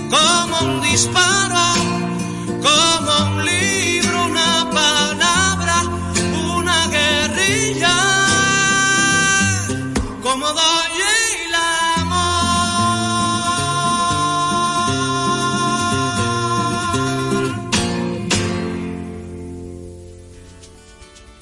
como 0.09 0.59
un 0.59 0.81
disparo, 0.81 1.63
como 2.67 3.37
un 3.37 3.45
libro, 3.45 4.25
una 4.25 4.52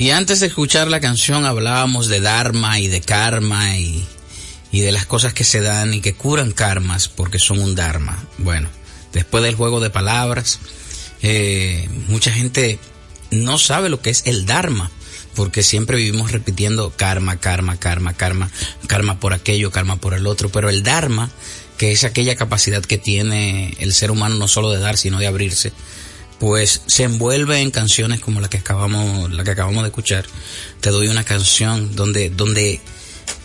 Y 0.02 0.10
antes 0.10 0.40
de 0.40 0.48
escuchar 0.48 0.88
la 0.88 1.00
canción 1.00 1.46
hablábamos 1.46 2.08
de 2.08 2.22
Dharma 2.22 2.80
y 2.80 2.88
de 2.88 3.02
karma 3.02 3.78
y, 3.78 4.04
y 4.72 4.80
de 4.80 4.92
las 4.92 5.06
cosas 5.06 5.32
que 5.36 5.44
se 5.44 5.62
dan 5.62 5.94
y 5.94 6.02
que 6.02 6.16
curan 6.16 6.54
karmas 6.54 7.08
porque 7.08 7.38
son 7.38 7.60
un 7.60 7.76
Dharma. 7.76 8.18
Bueno, 8.40 8.68
después 9.14 9.44
del 9.44 9.54
juego 9.54 9.80
de 9.80 9.92
palabras, 9.92 10.58
eh, 11.22 11.88
mucha 12.08 12.32
gente 12.32 12.80
no 13.30 13.60
sabe 13.60 13.90
lo 13.90 14.02
que 14.02 14.10
es 14.10 14.24
el 14.26 14.48
Dharma, 14.48 14.90
porque 15.36 15.62
siempre 15.62 15.98
vivimos 15.98 16.32
repitiendo 16.32 16.90
karma, 16.98 17.40
karma, 17.40 17.78
karma, 17.78 18.16
karma, 18.16 18.50
karma 18.88 19.20
por 19.20 19.34
aquello, 19.34 19.70
karma 19.70 19.98
por 19.98 20.16
el 20.16 20.26
otro, 20.26 20.50
pero 20.50 20.72
el 20.72 20.82
Dharma, 20.82 21.30
que 21.78 21.92
es 21.92 22.06
aquella 22.06 22.36
capacidad 22.36 22.82
que 22.82 22.98
tiene 22.98 23.76
el 23.78 23.94
ser 23.94 24.10
humano 24.10 24.34
no 24.34 24.48
solo 24.48 24.72
de 24.72 24.80
dar, 24.80 24.98
sino 24.98 25.20
de 25.20 25.28
abrirse, 25.28 25.74
pues 26.42 26.82
se 26.88 27.04
envuelve 27.04 27.62
en 27.62 27.70
canciones 27.70 28.20
como 28.20 28.42
la 28.42 28.50
que 28.50 28.58
acabamos, 28.58 29.32
la 29.32 29.44
que 29.44 29.52
acabamos 29.52 29.84
de 29.84 29.90
escuchar. 29.90 30.26
Te 30.80 30.90
doy 30.90 31.08
una 31.08 31.24
canción 31.24 31.96
donde, 31.96 32.32
donde 32.32 32.82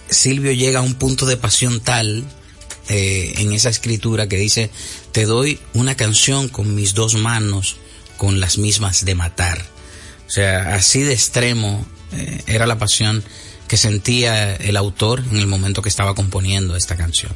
Silvio 0.09 0.51
llega 0.53 0.79
a 0.79 0.83
un 0.83 0.95
punto 0.95 1.27
de 1.27 1.37
pasión 1.37 1.81
tal 1.81 2.25
eh, 2.89 3.35
en 3.37 3.53
esa 3.53 3.69
escritura 3.69 4.31
que 4.31 4.39
dice, 4.39 4.71
te 5.13 5.27
doy 5.27 5.61
una 5.75 5.95
canción 5.95 6.49
con 6.49 6.75
mis 6.75 6.95
dos 6.95 7.17
manos, 7.17 7.77
con 8.17 8.41
las 8.41 8.57
mismas 8.57 9.05
de 9.05 9.15
matar. 9.15 9.63
O 10.27 10.31
sea, 10.31 10.75
así 10.75 11.03
de 11.03 11.13
extremo 11.13 11.87
eh, 12.13 12.45
era 12.47 12.67
la 12.67 12.79
pasión 12.79 13.23
que 13.69 13.77
sentía 13.77 14.57
el 14.57 14.79
autor 14.79 15.23
en 15.31 15.37
el 15.37 15.47
momento 15.47 15.83
que 15.83 15.91
estaba 15.91 16.15
componiendo 16.15 16.77
esta 16.77 16.97
canción. 16.97 17.33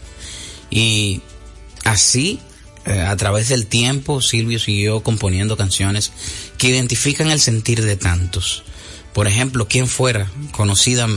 Y 0.71 1.21
así, 1.85 2.41
eh, 2.87 3.01
a 3.01 3.17
través 3.17 3.49
del 3.49 3.67
tiempo, 3.67 4.23
Silvio 4.23 4.59
siguió 4.59 5.03
componiendo 5.03 5.57
canciones 5.57 6.13
que 6.59 6.69
identifican 6.69 7.31
el 7.31 7.41
sentir 7.41 7.83
de 7.83 7.97
tantos. 7.97 8.63
Por 9.13 9.27
ejemplo, 9.27 9.67
¿quién 9.69 9.87
fuera 9.87 10.31
conocida 10.53 11.09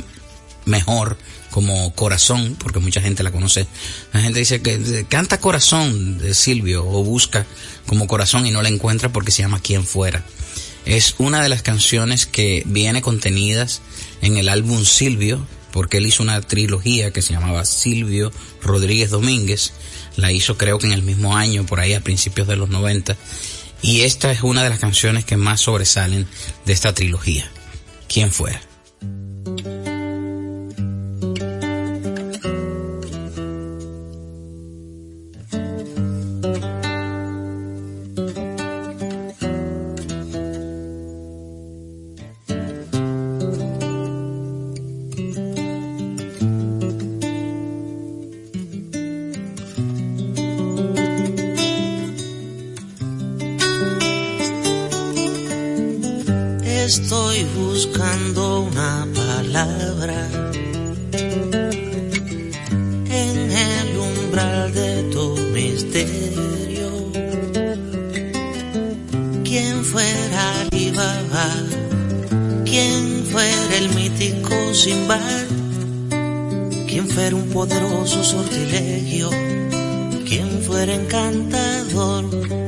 mejor 0.65 1.17
como 1.53 1.93
Corazón, 1.93 2.57
porque 2.57 2.79
mucha 2.79 2.99
gente 2.99 3.21
la 3.21 3.31
conoce. 3.31 3.67
La 4.11 4.21
gente 4.21 4.39
dice 4.39 4.63
que 4.63 5.05
canta 5.07 5.39
Corazón 5.39 6.17
de 6.17 6.33
Silvio 6.33 6.83
o 6.83 7.03
busca 7.03 7.45
como 7.85 8.07
Corazón 8.07 8.47
y 8.47 8.51
no 8.51 8.63
la 8.63 8.69
encuentra 8.69 9.09
porque 9.09 9.31
se 9.31 9.43
llama 9.43 9.59
Quien 9.59 9.85
fuera. 9.85 10.25
Es 10.85 11.13
una 11.19 11.43
de 11.43 11.49
las 11.49 11.61
canciones 11.61 12.25
que 12.25 12.63
viene 12.65 13.03
contenidas 13.03 13.81
en 14.23 14.37
el 14.37 14.49
álbum 14.49 14.83
Silvio, 14.83 15.45
porque 15.71 15.97
él 15.97 16.07
hizo 16.07 16.23
una 16.23 16.41
trilogía 16.41 17.11
que 17.11 17.21
se 17.21 17.33
llamaba 17.33 17.65
Silvio 17.65 18.31
Rodríguez 18.63 19.11
Domínguez. 19.11 19.73
La 20.15 20.31
hizo 20.31 20.57
creo 20.57 20.77
que 20.79 20.87
en 20.87 20.93
el 20.93 21.03
mismo 21.03 21.35
año, 21.35 21.65
por 21.65 21.79
ahí 21.79 21.93
a 21.93 22.01
principios 22.01 22.47
de 22.47 22.55
los 22.55 22.69
90. 22.69 23.15
Y 23.81 24.01
esta 24.01 24.31
es 24.31 24.43
una 24.43 24.63
de 24.63 24.69
las 24.69 24.79
canciones 24.79 25.25
que 25.25 25.37
más 25.37 25.61
sobresalen 25.61 26.27
de 26.65 26.73
esta 26.73 26.93
trilogía. 26.93 27.49
Quien 28.07 28.31
fuera. 28.31 28.61
Estoy 56.95 57.43
buscando 57.55 58.61
una 58.61 59.07
palabra 59.15 60.29
en 63.09 63.51
el 63.51 63.97
umbral 63.97 64.71
de 64.71 65.01
tu 65.11 65.35
misterio. 65.55 66.91
¿Quién 69.43 69.83
fuera 69.83 70.61
Alibaba? 70.61 71.47
¿Quién 72.63 73.25
fuera 73.25 73.75
el 73.75 73.89
mítico 73.95 74.53
Simbar? 74.75 75.47
¿Quién 76.87 77.07
fuera 77.07 77.35
un 77.35 77.49
poderoso 77.49 78.23
sortilegio? 78.23 79.31
¿Quién 80.27 80.61
fuera 80.61 80.93
encantador? 80.93 82.62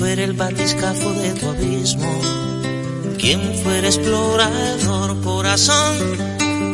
Fuera 0.00 0.24
el 0.24 0.32
batiscafo 0.32 1.12
de 1.12 1.30
tu 1.34 1.46
abismo, 1.50 2.10
quien 3.18 3.40
fuera 3.62 3.86
explorador, 3.86 5.20
corazón, 5.20 5.96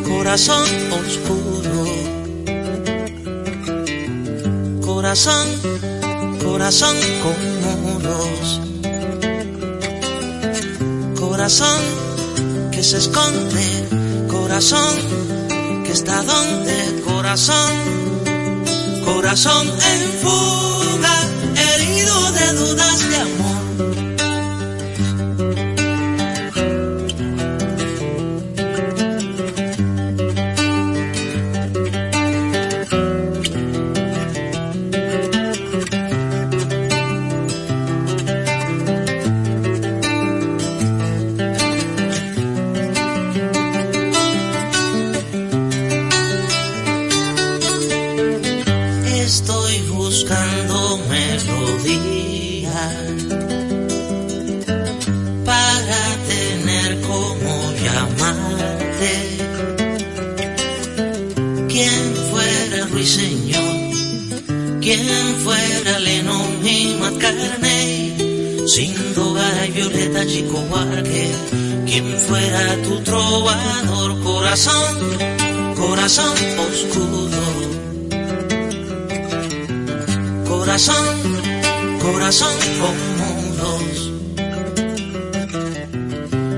corazón 0.07 0.63
oscuro. 1.01 2.17
corazón, 4.81 5.47
corazón 6.41 6.95
con 7.23 7.37
muros. 7.83 8.61
Corazón 11.19 11.81
que 12.71 12.81
se 12.81 12.97
esconde, 12.97 13.67
corazón 14.29 14.95
que 15.83 15.91
está 15.91 16.23
donde, 16.23 17.01
corazón, 17.05 17.73
corazón 19.05 19.67
en 19.67 20.01
fuga, 20.21 21.36
Estoy 49.27 49.81
buscando 49.89 50.97
melodía 51.09 52.79
para 55.43 56.01
tener 56.29 57.01
como 57.01 57.73
llamarte. 57.83 59.11
Quien 61.67 62.15
fuera 62.31 62.85
Ruiseñor, 62.85 64.79
quien 64.79 65.35
fuera 65.43 65.99
Lennon 65.99 66.65
y 66.65 66.95
McCartney, 66.97 68.63
sin 68.65 68.95
Doga 69.13 69.65
y 69.67 69.71
Violeta 69.71 70.25
Chico 70.25 70.63
Huarque, 70.71 71.31
quien 71.85 72.17
fuera 72.17 72.81
tu 72.81 73.01
trovador, 73.01 74.23
corazón, 74.23 74.95
corazón 75.75 76.33
oscuro 76.71 77.86
corazón, 80.67 81.05
corazón 82.01 82.55
con. 82.81 83.07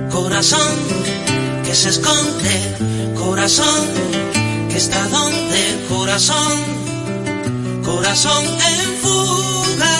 Corazón 0.10 0.74
que 1.63 1.76
se 1.76 1.89
esconde, 1.89 2.56
corazón 3.15 3.86
que 4.69 4.78
está 4.78 5.08
donde, 5.10 5.86
corazón, 5.88 6.54
corazón 7.86 8.45
en 8.45 8.98
fuga, 9.04 9.93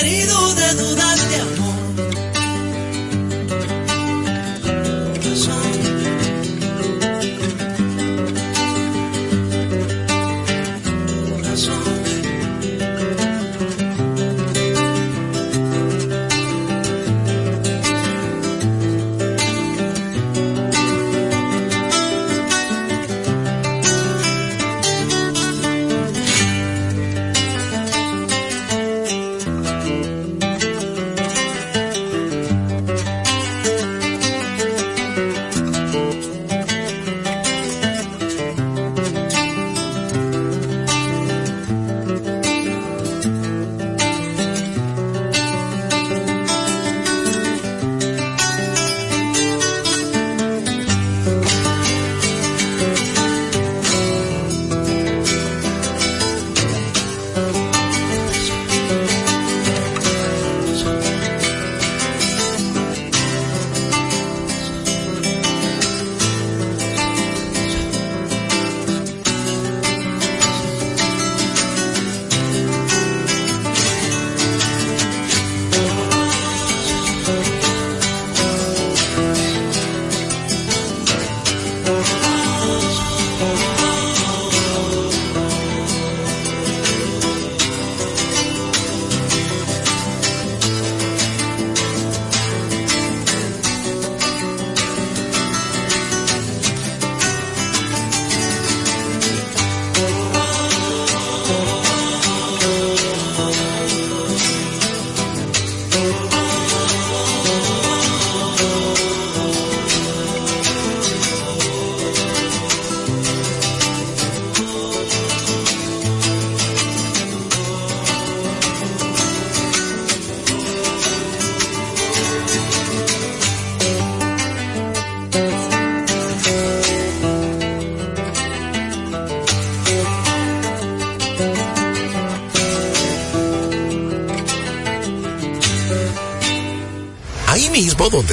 herido 0.00 0.54
de 0.54 0.74
dudas 0.74 1.28
de 1.30 1.40
amor. 1.40 1.61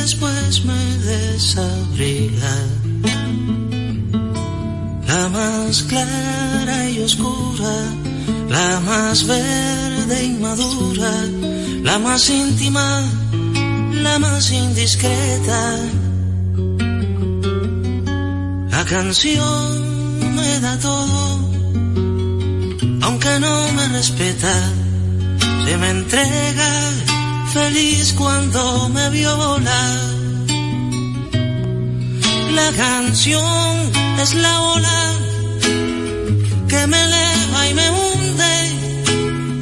Después 0.00 0.64
me 0.64 0.82
desabriga. 1.12 2.54
La 5.06 5.28
más 5.28 5.82
clara 5.82 6.88
y 6.88 7.00
oscura, 7.00 7.76
la 8.48 8.80
más 8.80 9.26
verde 9.26 10.24
y 10.24 10.32
madura, 10.46 11.12
la 11.82 11.98
más 11.98 12.30
íntima, 12.30 13.02
la 13.92 14.18
más 14.18 14.50
indiscreta. 14.52 15.62
La 18.70 18.84
canción 18.84 20.34
me 20.36 20.60
da 20.60 20.78
todo, 20.78 21.22
aunque 23.02 23.32
no 23.40 23.72
me 23.76 23.88
respeta, 23.88 24.54
se 25.64 25.76
me 25.76 25.90
entrega 25.90 26.70
feliz 27.52 28.14
cuando 28.16 28.88
me 28.90 29.10
viola. 29.10 29.82
La 32.54 32.70
canción 32.72 33.76
es 34.22 34.34
la 34.34 34.60
ola 34.60 35.12
que 36.68 36.86
me 36.86 37.00
eleva 37.02 37.68
y 37.70 37.74
me 37.74 37.90
hunde, 37.90 38.54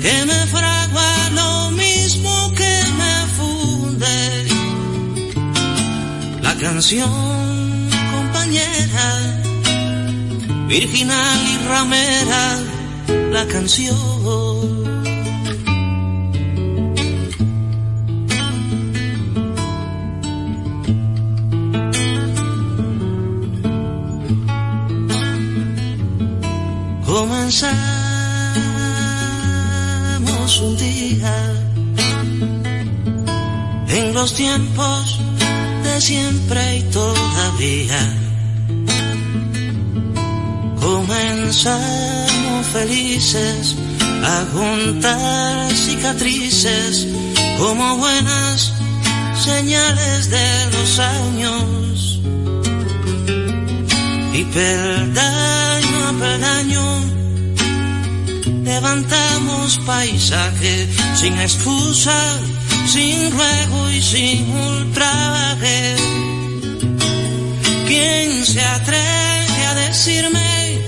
que 0.03 0.15
me 0.27 0.47
fragua 0.55 1.31
lo 1.41 1.71
mismo 1.71 2.53
que 2.55 2.75
me 3.01 3.15
funde. 3.37 4.17
La 6.43 6.55
canción, 6.57 7.11
compañera, 8.15 9.09
virginal 10.69 11.39
y 11.53 11.57
ramera, 11.69 12.59
la 13.33 13.47
canción. 13.47 14.48
Los 34.29 34.37
tiempos 34.37 35.19
de 35.85 36.01
siempre 36.01 36.77
y 36.79 36.83
todavía. 36.91 38.15
Comenzamos 40.81 42.67
felices 42.73 43.77
a 44.23 44.45
juntar 44.53 45.73
cicatrices 45.75 47.07
como 47.59 47.97
buenas 47.97 48.73
señales 49.35 50.31
de 50.31 50.67
los 50.73 50.99
años. 50.99 52.21
Y 54.35 54.45
peldaño 54.45 55.99
a 56.07 56.13
peldaño 56.21 56.85
levantamos 58.63 59.79
paisaje 59.87 60.89
sin 61.15 61.39
excusa, 61.39 62.19
sin 62.89 63.31
ruego 63.31 63.91
y 63.91 64.01
sin 64.01 64.51
ultraje. 64.51 65.97
¿Quién 67.87 68.47
se 68.47 68.63
atreve 68.65 69.67
a 69.71 69.75
decirme 69.75 70.81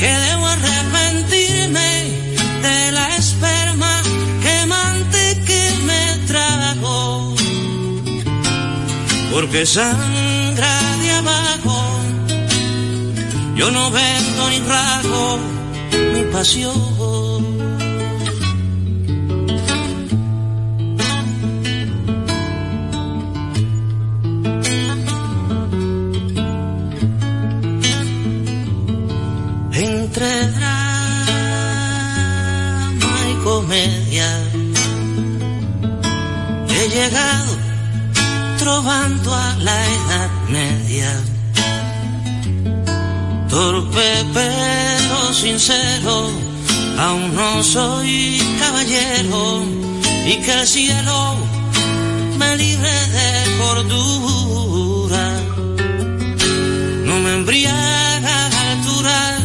que 0.00 0.10
debo 0.26 0.46
arrepentirme 0.46 1.90
de 2.62 2.92
la 2.92 3.16
esperma 3.16 4.02
quemante 4.42 5.22
que 5.48 5.62
me 5.88 6.04
trajo? 6.26 7.34
Porque 9.32 9.66
sangra 9.66 10.76
de 11.02 11.10
abajo, 11.20 11.76
yo 13.54 13.70
no 13.70 13.90
vendo 13.90 14.42
ni 14.50 14.60
rajo 14.60 15.38
mi 16.14 16.22
pasión. 16.32 17.83
Llegado 36.94 37.52
trovando 38.58 39.34
a 39.34 39.56
la 39.58 39.78
edad 39.98 40.30
media 40.48 41.10
torpe 43.48 44.10
pero 44.32 45.32
sincero, 45.32 46.30
aún 46.98 47.34
no 47.34 47.62
soy 47.62 48.40
caballero 48.60 49.62
y 50.26 50.36
que 50.44 50.52
el 50.60 50.66
cielo 50.66 51.36
me 52.38 52.56
libre 52.56 52.94
de 53.16 53.28
cordura. 53.60 55.26
No 57.06 57.14
me 57.24 57.30
embriaga 57.38 58.36
la 58.54 58.62
altura, 58.72 59.38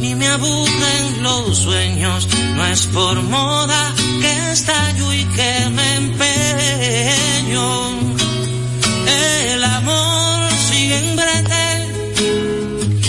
ni 0.00 0.14
me 0.14 0.28
aburren 0.28 1.22
los 1.22 1.58
sueños, 1.58 2.28
no 2.56 2.66
es 2.66 2.86
por 2.88 3.22
moda 3.22 3.94
que 4.20 4.52
estallo 4.52 5.12
y 5.12 5.24
que 5.36 5.52
me 5.70 5.96
empeño. 5.96 7.66
El 9.06 9.64
amor 9.64 10.50
sigue 10.68 10.96
en 10.98 11.16
brete 11.16 11.68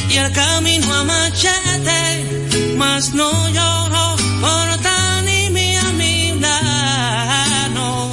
y 0.10 0.18
el 0.18 0.32
camino 0.32 0.94
a 0.94 1.04
machete, 1.04 2.04
mas 2.78 3.14
no 3.14 3.32
lloro 3.50 4.16
por 4.42 4.68
tan 4.82 5.28
y 5.28 5.50
mi 5.50 6.40
lado. 6.40 8.10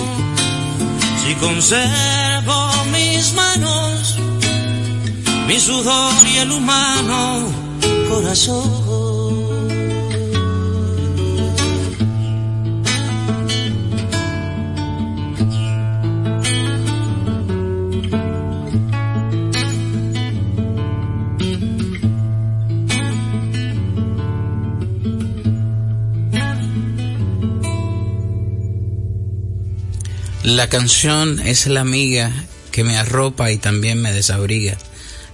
Si 1.23 1.35
conservo 1.35 2.59
mis 2.93 3.33
manos, 3.35 4.19
mi 5.47 5.59
sudor 5.61 6.15
y 6.35 6.39
el 6.39 6.53
humano 6.53 7.67
corazón. 8.09 8.86
La 30.47 30.69
canción 30.69 31.41
es 31.41 31.67
la 31.67 31.81
amiga 31.81 32.33
que 32.71 32.85
me 32.85 32.97
arropa 32.97 33.51
y 33.51 33.59
también 33.59 34.01
me 34.01 34.13
desabriga, 34.13 34.79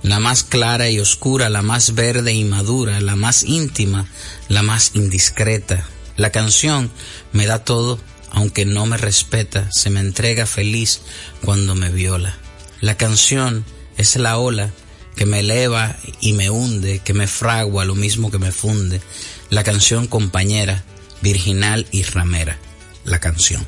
la 0.02 0.20
más 0.20 0.42
clara 0.42 0.88
y 0.88 1.00
oscura, 1.00 1.50
la 1.50 1.60
más 1.60 1.94
verde 1.94 2.32
y 2.32 2.44
madura, 2.44 2.98
la 3.02 3.14
más 3.14 3.42
íntima, 3.42 4.06
la 4.48 4.62
más 4.62 4.92
indiscreta. 4.94 5.86
La 6.16 6.30
canción 6.30 6.90
me 7.32 7.44
da 7.44 7.58
todo, 7.58 8.00
aunque 8.30 8.64
no 8.64 8.86
me 8.86 8.96
respeta, 8.96 9.68
se 9.70 9.90
me 9.90 10.00
entrega 10.00 10.46
feliz 10.46 11.02
cuando 11.44 11.74
me 11.74 11.90
viola. 11.90 12.38
La 12.80 12.96
canción 12.96 13.66
es 13.98 14.16
la 14.16 14.38
ola 14.38 14.70
que 15.14 15.26
me 15.26 15.40
eleva 15.40 15.94
y 16.22 16.32
me 16.32 16.48
hunde, 16.48 17.00
que 17.00 17.12
me 17.12 17.26
fragua 17.26 17.84
lo 17.84 17.94
mismo 17.94 18.30
que 18.30 18.38
me 18.38 18.50
funde. 18.50 19.02
La 19.50 19.62
canción 19.62 20.06
compañera, 20.06 20.84
virginal 21.20 21.86
y 21.90 22.02
ramera. 22.02 22.56
La 23.04 23.18
canción. 23.18 23.66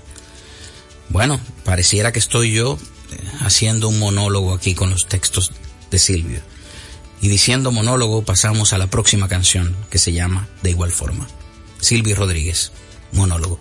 Bueno, 1.08 1.40
pareciera 1.64 2.12
que 2.12 2.18
estoy 2.18 2.52
yo 2.52 2.78
eh, 3.12 3.18
haciendo 3.40 3.88
un 3.88 3.98
monólogo 3.98 4.54
aquí 4.54 4.74
con 4.74 4.90
los 4.90 5.06
textos 5.06 5.52
de 5.90 5.98
Silvio. 5.98 6.40
Y 7.20 7.28
diciendo 7.28 7.72
monólogo 7.72 8.22
pasamos 8.22 8.72
a 8.72 8.78
la 8.78 8.88
próxima 8.88 9.28
canción 9.28 9.76
que 9.90 9.98
se 9.98 10.12
llama 10.12 10.48
De 10.62 10.70
igual 10.70 10.92
forma. 10.92 11.26
Silvio 11.80 12.16
Rodríguez, 12.16 12.72
monólogo. 13.12 13.60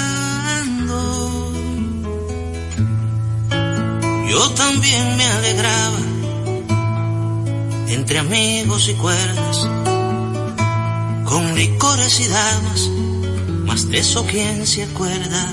Yo 4.31 4.49
también 4.51 5.17
me 5.17 5.25
alegraba 5.25 5.99
entre 7.89 8.19
amigos 8.19 8.87
y 8.87 8.93
cuerdas, 8.93 9.67
con 11.25 11.53
licores 11.53 12.17
y 12.21 12.27
damas, 12.29 12.89
más 13.65 13.89
de 13.89 13.97
eso 13.99 14.25
quién 14.25 14.65
se 14.65 14.83
acuerda. 14.83 15.49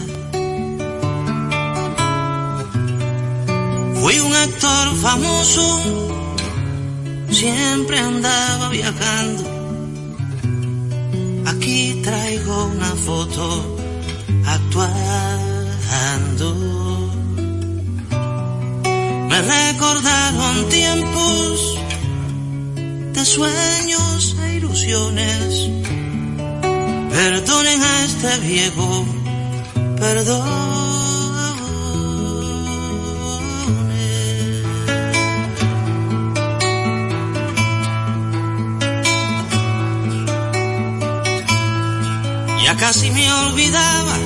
Fui 4.00 4.20
un 4.20 4.32
actor 4.32 4.96
famoso, 5.02 5.64
siempre 7.32 7.98
andaba 7.98 8.68
viajando. 8.68 9.42
Aquí 11.46 12.00
traigo 12.04 12.66
una 12.66 12.94
foto 12.94 13.76
actuando. 14.46 15.48
Me 19.28 19.42
recordaron 19.42 20.68
tiempos 20.70 21.78
de 23.12 23.24
sueños 23.24 24.36
e 24.42 24.54
ilusiones. 24.56 25.68
Perdonen 27.10 27.82
a 27.82 28.04
este 28.04 28.38
viejo, 28.38 29.04
perdón. 29.98 30.78
Ya 42.64 42.76
casi 42.76 43.10
me 43.10 43.30
olvidaba, 43.32 44.16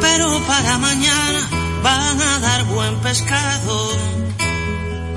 pero 0.00 0.40
para 0.46 0.78
mañana 0.78 1.48
van 1.82 2.20
a 2.20 2.38
dar 2.38 2.64
buen 2.64 2.94
pescado. 3.00 4.15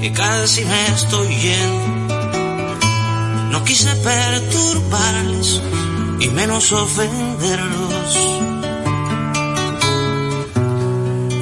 que 0.00 0.12
casi 0.12 0.64
me 0.64 0.86
estoy 0.86 1.28
yendo. 1.36 2.14
No 3.50 3.62
quise 3.64 3.94
perturbarles 3.96 5.60
y 6.20 6.28
menos 6.28 6.72
ofenderlos. 6.72 8.10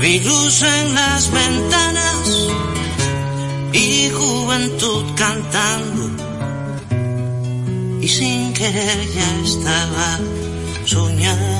Vi 0.00 0.20
luz 0.20 0.62
en 0.62 0.94
las 0.94 1.30
ventanas 1.30 2.48
y 3.72 4.10
juventud 4.10 5.04
cantando. 5.16 6.10
Y 8.00 8.08
sin 8.08 8.52
querer 8.54 8.98
ya 9.14 9.40
estaba 9.44 10.18
soñando. 10.84 11.58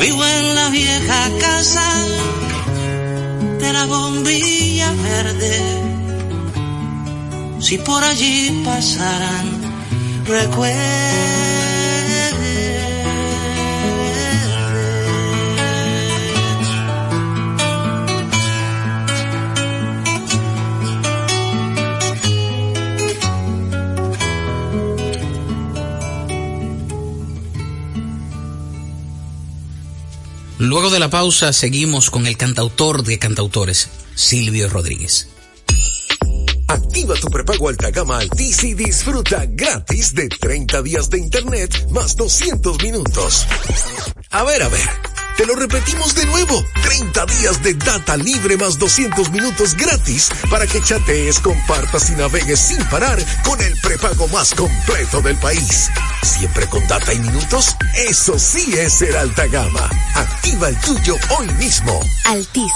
Vivo 0.00 0.24
en 0.24 0.54
la 0.54 0.68
vieja 0.70 1.30
casa 1.40 1.88
de 3.58 3.72
la 3.72 3.84
bombilla 3.86 4.92
verde. 4.92 5.60
Si 7.60 7.78
por 7.78 8.02
allí 8.02 8.62
pasaran 8.64 9.46
recuerdos. 10.26 11.57
De 30.90 30.98
la 30.98 31.10
pausa 31.10 31.52
seguimos 31.52 32.08
con 32.08 32.26
el 32.26 32.38
cantautor 32.38 33.02
de 33.04 33.18
cantautores, 33.18 33.90
Silvio 34.14 34.70
Rodríguez. 34.70 35.28
Activa 36.66 37.14
tu 37.14 37.28
prepago 37.28 37.68
alta 37.68 37.90
gama 37.90 38.16
Altis 38.16 38.64
y 38.64 38.72
disfruta 38.72 39.44
gratis 39.46 40.14
de 40.14 40.28
30 40.28 40.80
días 40.80 41.10
de 41.10 41.18
internet 41.18 41.88
más 41.90 42.16
200 42.16 42.82
minutos. 42.82 43.46
A 44.30 44.44
ver, 44.44 44.62
a 44.62 44.68
ver. 44.70 45.07
Te 45.38 45.46
lo 45.46 45.54
repetimos 45.54 46.16
de 46.16 46.26
nuevo. 46.26 46.66
30 46.82 47.26
días 47.26 47.62
de 47.62 47.74
data 47.74 48.16
libre 48.16 48.56
más 48.56 48.76
200 48.76 49.30
minutos 49.30 49.76
gratis 49.76 50.30
para 50.50 50.66
que 50.66 50.82
chatees, 50.82 51.38
compartas 51.38 52.10
y 52.10 52.16
navegues 52.16 52.58
sin 52.58 52.84
parar 52.86 53.24
con 53.44 53.60
el 53.62 53.72
prepago 53.80 54.26
más 54.28 54.52
completo 54.52 55.20
del 55.22 55.36
país. 55.36 55.92
Siempre 56.24 56.66
con 56.66 56.84
data 56.88 57.14
y 57.14 57.20
minutos. 57.20 57.76
Eso 57.94 58.36
sí 58.36 58.74
es 58.76 58.94
ser 58.94 59.16
alta 59.16 59.46
gama. 59.46 59.88
Activa 60.16 60.70
el 60.70 60.80
tuyo 60.80 61.14
hoy 61.38 61.46
mismo. 61.52 62.00
Altis, 62.24 62.72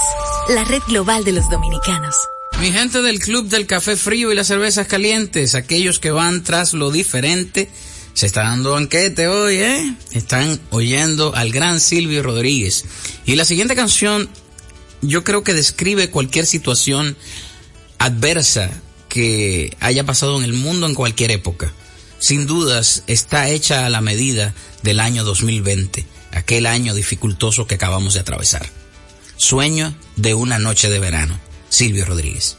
la 0.51 0.63
red 0.63 0.83
global 0.87 1.25
de 1.25 1.33
los 1.33 1.51
dominicanos. 1.51 2.15
Mi 2.61 2.71
gente 2.71 3.03
del 3.03 3.19
Club 3.19 3.49
del 3.49 3.67
Café 3.67 3.97
Frío 3.97 4.31
y 4.31 4.37
las 4.37 4.47
Cervezas 4.47 4.87
Calientes, 4.87 5.57
aquellos 5.57 5.99
que 5.99 6.13
van 6.13 6.45
tras 6.45 6.75
lo 6.75 6.93
diferente, 6.93 7.69
se 8.15 8.27
está 8.27 8.43
dando 8.43 8.73
banquete 8.73 9.29
hoy, 9.29 9.57
¿eh? 9.57 9.95
Están 10.13 10.61
oyendo 10.71 11.35
al 11.35 11.51
gran 11.51 11.81
Silvio 11.81 12.23
Rodríguez. 12.23 12.85
Y 13.25 13.37
la 13.37 13.45
siguiente 13.45 13.75
canción, 13.75 14.29
yo 15.01 15.25
creo 15.25 15.43
que 15.43 15.55
describe 15.55 16.11
cualquier 16.11 16.47
situación 16.47 17.17
adversa 17.99 18.71
que 19.09 19.77
haya 19.81 20.05
pasado 20.05 20.39
en 20.39 20.45
el 20.45 20.53
mundo 20.53 20.87
en 20.87 20.95
cualquier 20.95 21.31
época. 21.31 21.73
Sin 22.19 22.47
dudas, 22.47 23.03
está 23.07 23.49
hecha 23.49 23.87
a 23.87 23.91
la 23.91 24.01
medida 24.01 24.55
del 24.83 25.01
año 25.01 25.25
2020, 25.25 26.07
aquel 26.31 26.67
año 26.67 26.95
dificultoso 26.95 27.67
que 27.67 27.75
acabamos 27.75 28.15
de 28.15 28.21
atravesar. 28.21 28.69
Sueño 29.37 29.95
de 30.17 30.35
una 30.35 30.59
noche 30.59 30.89
de 30.89 31.01
verano. 31.01 31.39
Silvio 31.69 32.05
Rodríguez. 32.05 32.59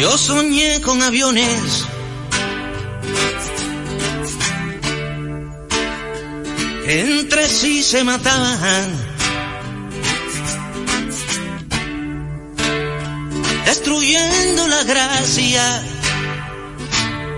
Yo 0.00 0.16
soñé 0.16 0.80
con 0.80 1.02
aviones. 1.02 1.84
entre 6.86 7.46
sí 7.46 7.82
se 7.82 8.02
mataban. 8.02 8.88
Destruyendo 13.66 14.66
la 14.68 14.82
gracia 14.84 15.82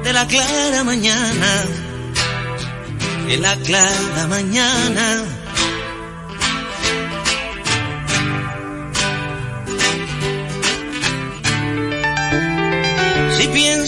de 0.05 0.13
la 0.13 0.27
clara 0.29 0.85
mañana. 0.85 1.65
De 3.27 3.39
la 3.39 3.57
clara 3.57 4.27
mañana. 4.29 5.32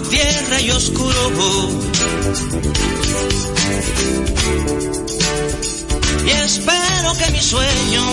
tierra 0.00 0.60
y 0.60 0.70
oscuro. 0.70 1.68
Y 6.24 6.30
espero 6.30 7.12
que 7.18 7.30
mi 7.32 7.40
sueño 7.40 8.04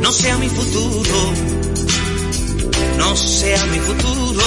no 0.00 0.12
sea 0.12 0.36
mi 0.38 0.48
futuro, 0.48 1.32
no 2.98 3.16
sea 3.16 3.64
mi 3.66 3.78
futuro. 3.78 4.44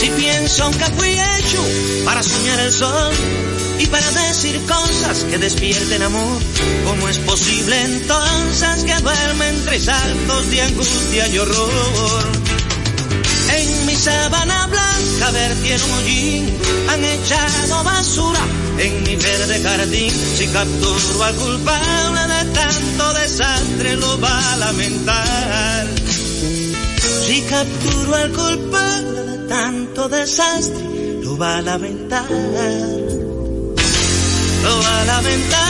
Si 0.00 0.10
pienso 0.10 0.70
que 0.70 0.84
fui 0.96 1.17
para 2.08 2.22
soñar 2.22 2.58
el 2.60 2.72
sol 2.72 3.12
y 3.78 3.86
para 3.86 4.10
decir 4.10 4.58
cosas 4.64 5.24
que 5.28 5.36
despierten 5.36 6.02
amor, 6.02 6.40
¿cómo 6.86 7.06
es 7.06 7.18
posible 7.18 7.82
entonces 7.82 8.84
que 8.84 8.94
duerme 9.02 9.48
entre 9.50 9.78
saltos 9.78 10.50
de 10.50 10.62
angustia 10.62 11.28
y 11.28 11.38
horror? 11.38 12.24
En 13.54 13.86
mi 13.86 13.94
sábana 13.94 14.68
blanca 14.68 15.32
hollín, 15.98 16.56
han 16.88 17.04
echado 17.04 17.84
basura 17.84 18.40
en 18.78 19.02
mi 19.02 19.16
verde 19.16 19.60
jardín. 19.62 20.12
Si 20.38 20.46
capturo 20.46 21.24
al 21.24 21.34
culpable 21.34 22.20
de 22.20 22.52
tanto 22.54 23.12
desastre, 23.20 23.96
lo 23.96 24.18
va 24.18 24.52
a 24.54 24.56
lamentar. 24.56 25.86
Si 27.26 27.42
capturo 27.42 28.14
al 28.14 28.32
culpable 28.32 29.22
de 29.24 29.48
tanto 29.48 30.08
desastre, 30.08 30.87
va 31.38 31.58
a 31.58 31.62
lamentar, 31.62 32.28
lo 34.64 34.78
va 34.82 35.00
a 35.00 35.04
lamentar. 35.04 35.68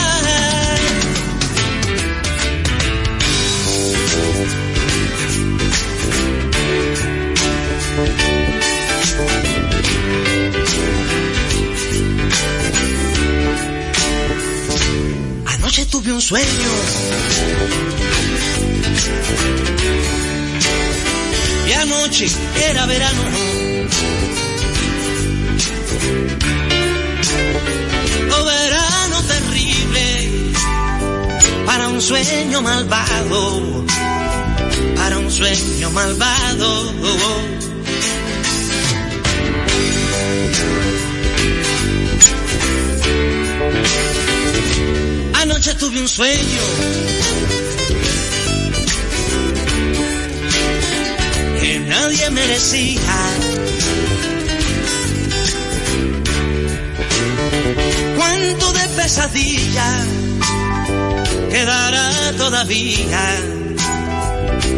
Anoche 15.45 15.85
tuve 15.85 16.13
un 16.13 16.21
sueño. 16.21 16.69
Y 21.67 21.73
anoche 21.73 22.27
era 22.69 22.85
verano 22.87 23.58
Oh, 28.35 28.45
verano 28.45 29.17
terrible 29.33 30.05
para 31.65 31.87
un 31.87 32.01
sueño 32.01 32.61
malvado, 32.61 33.85
para 34.95 35.17
un 35.19 35.31
sueño 35.31 35.89
malvado. 35.91 36.93
Anoche 45.41 45.73
tuve 45.75 46.01
un 46.01 46.07
sueño. 46.07 46.63
Que 51.61 51.79
nadie 51.79 52.29
merecía. 52.29 53.15
Cuánto 58.19 58.73
de 58.73 58.89
pesadilla 58.97 59.89
quedará 61.49 62.33
todavía. 62.35 63.23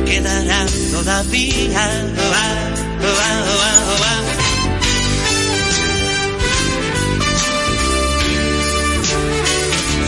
Quedará 0.06 0.66
todavía. 0.92 1.86
Va, 2.32 2.48
va, 3.02 3.32
va. 4.04 4.16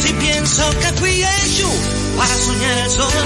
Si 0.03 0.13
pienso 0.13 0.69
que 0.81 0.93
fui 0.99 1.23
hecho 1.23 1.69
para 2.15 2.35
soñar 2.37 2.77
el 2.85 2.91
sol 2.91 3.25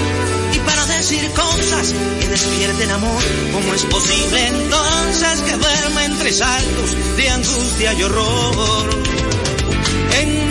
y 0.53 0.59
para 0.59 0.85
decir 0.85 1.29
cosas 1.31 1.93
que 2.21 2.27
despierten 2.29 2.91
amor, 2.91 3.23
¿cómo 3.51 3.73
es 3.73 3.83
posible 3.83 4.47
entonces 4.47 5.41
que 5.41 5.57
duerma 5.57 6.05
entre 6.05 6.31
saltos 6.31 6.95
de 7.17 7.29
angustia 7.29 7.93
y 7.93 8.03
horror? 8.03 9.46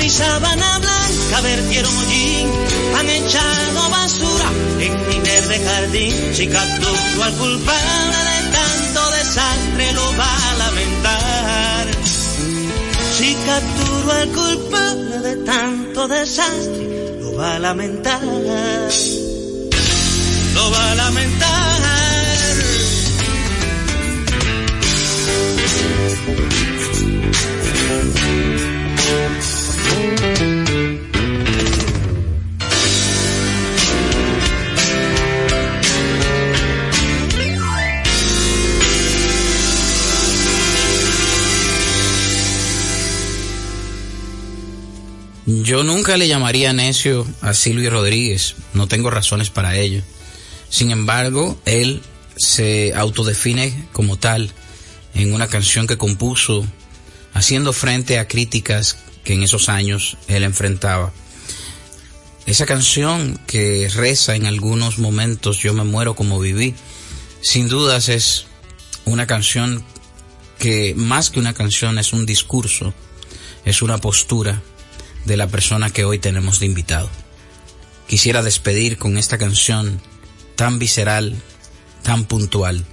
En 0.07 0.13
mi 0.13 0.19
sábana 0.19 0.79
blanca 0.79 1.41
vertieron 1.41 1.93
hollín, 1.97 2.49
han 2.97 3.11
echado 3.11 3.91
basura 3.91 4.53
en 4.79 5.09
mi 5.09 5.19
verde 5.19 5.59
jardín. 5.59 6.15
Si 6.33 6.47
capturo 6.47 7.25
al 7.25 7.33
culpable 7.33 8.19
de 8.31 8.41
tanto 8.53 9.11
desastre 9.11 9.93
lo 9.95 10.17
va 10.17 10.33
a 10.49 10.55
lamentar. 10.63 11.87
Si 13.19 13.35
capturo 13.35 14.13
al 14.13 14.29
culpable 14.29 15.19
de 15.29 15.37
tanto 15.45 16.07
desastre 16.07 17.19
lo 17.23 17.35
va 17.35 17.57
a 17.57 17.59
lamentar. 17.59 18.23
Lo 20.55 20.71
va 20.71 20.93
a 20.93 20.95
lamentar. 20.95 21.77
Yo 45.67 45.83
nunca 45.83 46.17
le 46.17 46.29
llamaría 46.29 46.73
necio 46.73 47.27
a 47.41 47.53
Silvio 47.53 47.91
Rodríguez, 47.91 48.55
no 48.73 48.89
tengo 48.89 49.11
razones 49.11 49.51
para 49.51 49.77
ello. 49.77 50.01
Sin 50.69 50.93
embargo, 50.93 51.59
él 51.64 52.03
se 52.37 52.95
autodefine 52.95 53.89
como 53.93 54.17
tal 54.17 54.53
en 55.14 55.35
una 55.35 55.49
canción 55.49 55.87
que 55.87 55.99
compuso 55.99 56.64
haciendo 57.35 57.73
frente 57.73 58.19
a 58.19 58.29
críticas 58.29 58.97
que 59.27 59.35
en 59.35 59.43
esos 59.43 59.68
años 59.68 60.16
él 60.29 60.45
enfrentaba. 60.45 61.12
Esa 62.47 62.64
canción 62.64 63.41
que 63.49 63.91
reza 63.93 64.37
en 64.37 64.47
algunos 64.47 64.99
momentos 65.01 65.59
Yo 65.59 65.74
me 65.74 65.83
muero 65.83 66.14
como 66.14 66.39
viví, 66.39 66.74
sin 67.43 67.66
dudas 67.66 68.09
es 68.09 68.47
una 69.05 69.27
canción 69.27 69.85
que 70.61 70.95
más 70.95 71.31
que 71.31 71.41
una 71.41 71.55
canción 71.55 71.99
es 71.99 72.12
un 72.12 72.24
discurso, 72.24 72.95
es 73.64 73.83
una 73.83 73.99
postura 73.99 74.62
de 75.24 75.37
la 75.37 75.49
persona 75.49 75.91
que 75.91 76.05
hoy 76.05 76.20
tenemos 76.20 76.61
de 76.61 76.66
invitado. 76.66 77.11
Quisiera 78.07 78.45
despedir 78.45 78.97
con 78.97 79.18
esta 79.18 79.39
canción 79.39 80.01
tan 80.55 80.79
visceral, 80.79 81.35
tan 82.05 82.27
puntual 82.27 82.85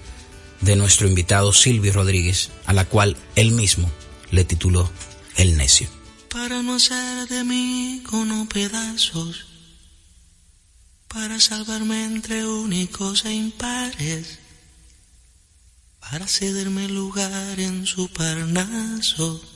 de 0.61 0.75
nuestro 0.75 1.07
invitado 1.07 1.53
Silvio 1.53 1.93
Rodríguez, 1.93 2.49
a 2.65 2.73
la 2.73 2.85
cual 2.85 3.17
él 3.35 3.51
mismo 3.51 3.91
le 4.31 4.43
tituló 4.45 4.89
El 5.37 5.57
necio. 5.57 6.02
Para 6.33 6.61
no 6.63 6.75
hacer 6.75 7.27
de 7.29 7.43
mí 7.43 8.03
con 8.09 8.47
pedazos, 8.47 9.45
para 11.07 11.39
salvarme 11.39 12.03
entre 12.03 12.45
únicos 12.45 13.23
e 13.25 13.31
impares, 13.33 14.39
para 16.01 16.27
cederme 16.27 16.89
lugar 16.89 17.59
en 17.59 17.85
su 17.85 18.09
parnaso 18.09 19.53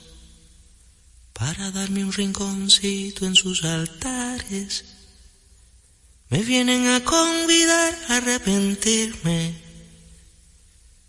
para 1.38 1.70
darme 1.70 2.04
un 2.04 2.12
rinconcito 2.12 3.28
en 3.28 3.36
sus 3.36 3.64
altares. 3.64 4.86
Me 6.30 6.42
vienen 6.42 6.88
a 6.88 7.04
convidar 7.04 7.96
a 8.10 8.18
arrepentirme. 8.18 9.54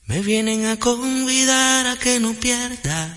Me 0.05 0.21
vienen 0.21 0.67
a 0.67 0.79
convidar 0.79 1.87
a 1.87 1.97
que 1.99 2.21
no 2.21 2.35
pierda. 2.35 3.17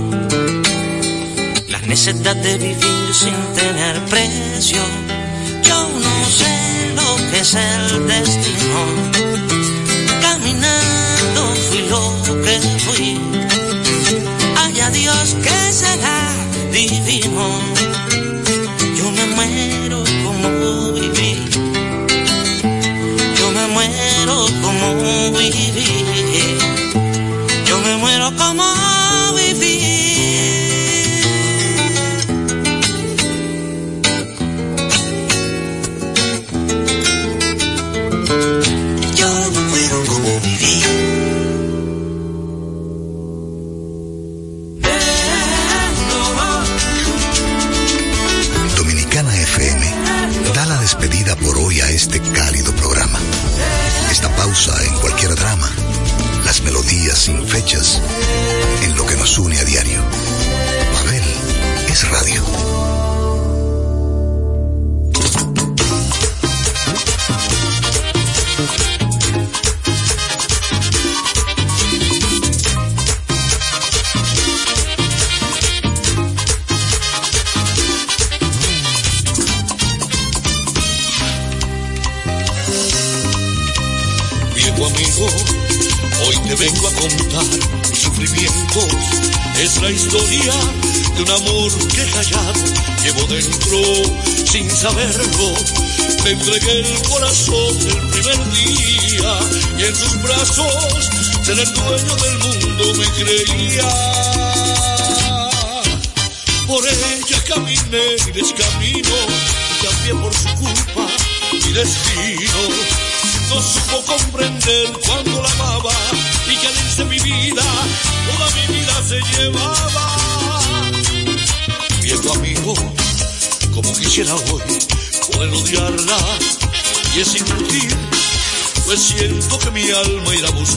necesidad 1.87 2.35
de 2.35 2.57
vivir 2.57 3.13
sin 3.13 3.35
tener 3.53 4.05
precio. 4.05 4.81
Yo 5.63 5.89
no 5.89 6.25
sé 6.29 6.93
lo 6.95 7.31
que 7.31 7.39
es 7.39 7.53
el 7.53 8.07
destino. 8.07 8.79
Caminando 10.21 11.41
fui 11.69 11.81
lo 11.89 12.41
que 12.43 12.59
fui 12.79 13.50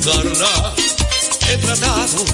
olvidarla. 0.06 0.74
He 1.48 1.56
tratado 1.58 2.24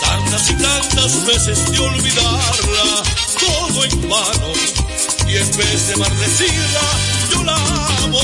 tantas 0.00 0.50
y 0.50 0.54
tantas 0.54 1.26
veces 1.26 1.70
de 1.70 1.78
olvidarla, 1.78 3.02
todo 3.38 3.84
en 3.84 4.08
vano. 4.08 4.52
Y 5.28 5.36
en 5.36 5.56
vez 5.56 5.88
de 5.88 5.96
maldecirla, 5.96 6.80
yo 7.32 7.44
la 7.44 7.56
amo. 8.04 8.20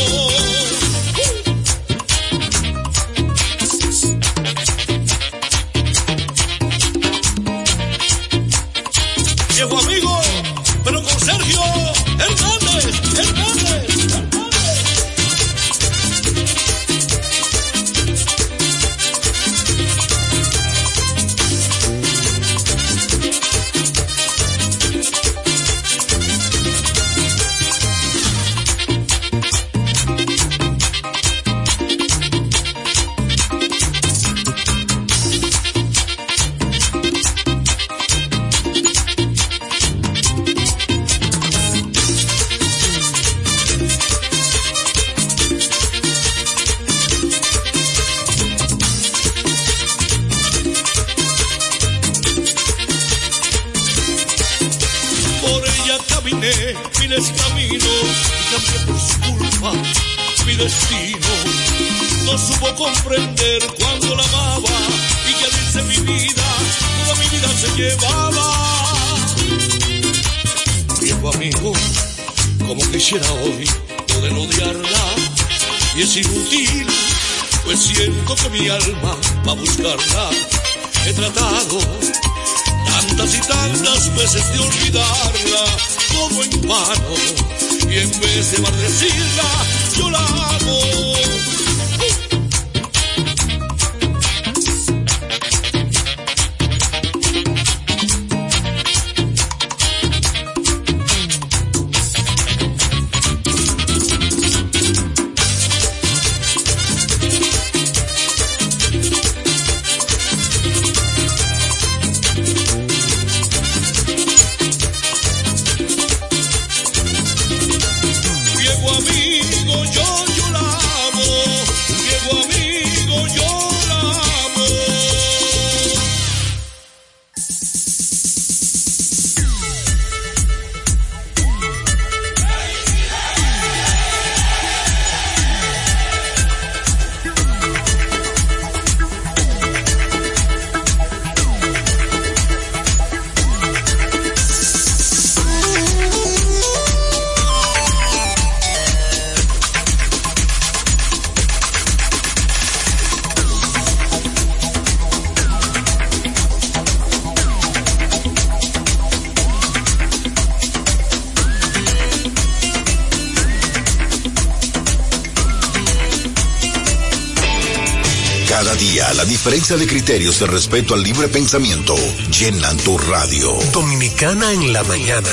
De 169.76 169.86
criterios 169.86 170.38
de 170.38 170.46
respeto 170.46 170.94
al 170.94 171.02
libre 171.02 171.28
pensamiento 171.28 171.96
llenan 172.30 172.76
tu 172.78 172.98
radio. 172.98 173.52
Dominicana 173.72 174.52
en 174.52 174.72
la 174.72 174.82
mañana. 174.84 175.28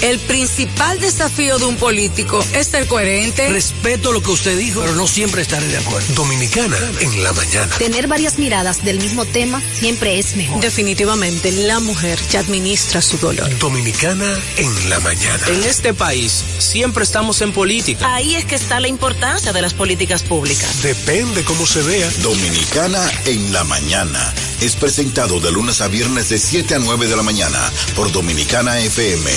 El 0.00 0.20
principal 0.20 1.00
desafío 1.00 1.58
de 1.58 1.64
un 1.64 1.76
político 1.76 2.44
es 2.52 2.68
ser 2.68 2.86
coherente. 2.86 3.48
Respeto 3.48 4.12
lo 4.12 4.22
que 4.22 4.30
usted 4.30 4.56
dijo, 4.56 4.80
pero 4.80 4.94
no 4.94 5.08
siempre 5.08 5.42
estaré 5.42 5.66
de 5.66 5.78
acuerdo. 5.78 6.14
Dominicana 6.14 6.76
en 7.00 7.22
la 7.24 7.32
mañana. 7.32 7.76
Tener 7.78 8.06
varias 8.06 8.38
miradas 8.38 8.84
del 8.84 9.00
mismo 9.00 9.24
tema 9.24 9.60
siempre 9.74 10.18
es 10.18 10.36
mejor. 10.36 10.60
Definitivamente, 10.60 11.50
la 11.50 11.80
mujer 11.80 12.18
ya 12.30 12.40
administra 12.40 13.02
su 13.02 13.18
dolor. 13.18 13.58
Dominicana 13.58 14.38
en 14.56 14.90
la 14.90 15.00
mañana. 15.00 15.46
En 15.48 15.64
este 15.64 15.94
país 15.94 16.44
siempre 16.68 17.02
estamos 17.02 17.40
en 17.40 17.52
política. 17.52 18.14
Ahí 18.14 18.34
es 18.34 18.44
que 18.44 18.54
está 18.54 18.78
la 18.78 18.88
importancia 18.88 19.52
de 19.52 19.62
las 19.62 19.74
políticas 19.74 20.22
públicas. 20.22 20.82
Depende 20.82 21.42
cómo 21.44 21.66
se 21.66 21.82
vea. 21.82 22.10
Dominicana 22.22 23.10
en 23.24 23.52
la 23.52 23.64
mañana. 23.64 24.34
Es 24.60 24.76
presentado 24.76 25.40
de 25.40 25.50
lunes 25.50 25.80
a 25.80 25.88
viernes 25.88 26.28
de 26.28 26.38
7 26.38 26.74
a 26.74 26.78
9 26.78 27.06
de 27.06 27.16
la 27.16 27.22
mañana 27.22 27.58
por 27.96 28.12
Dominicana 28.12 28.78
FM. 28.80 29.30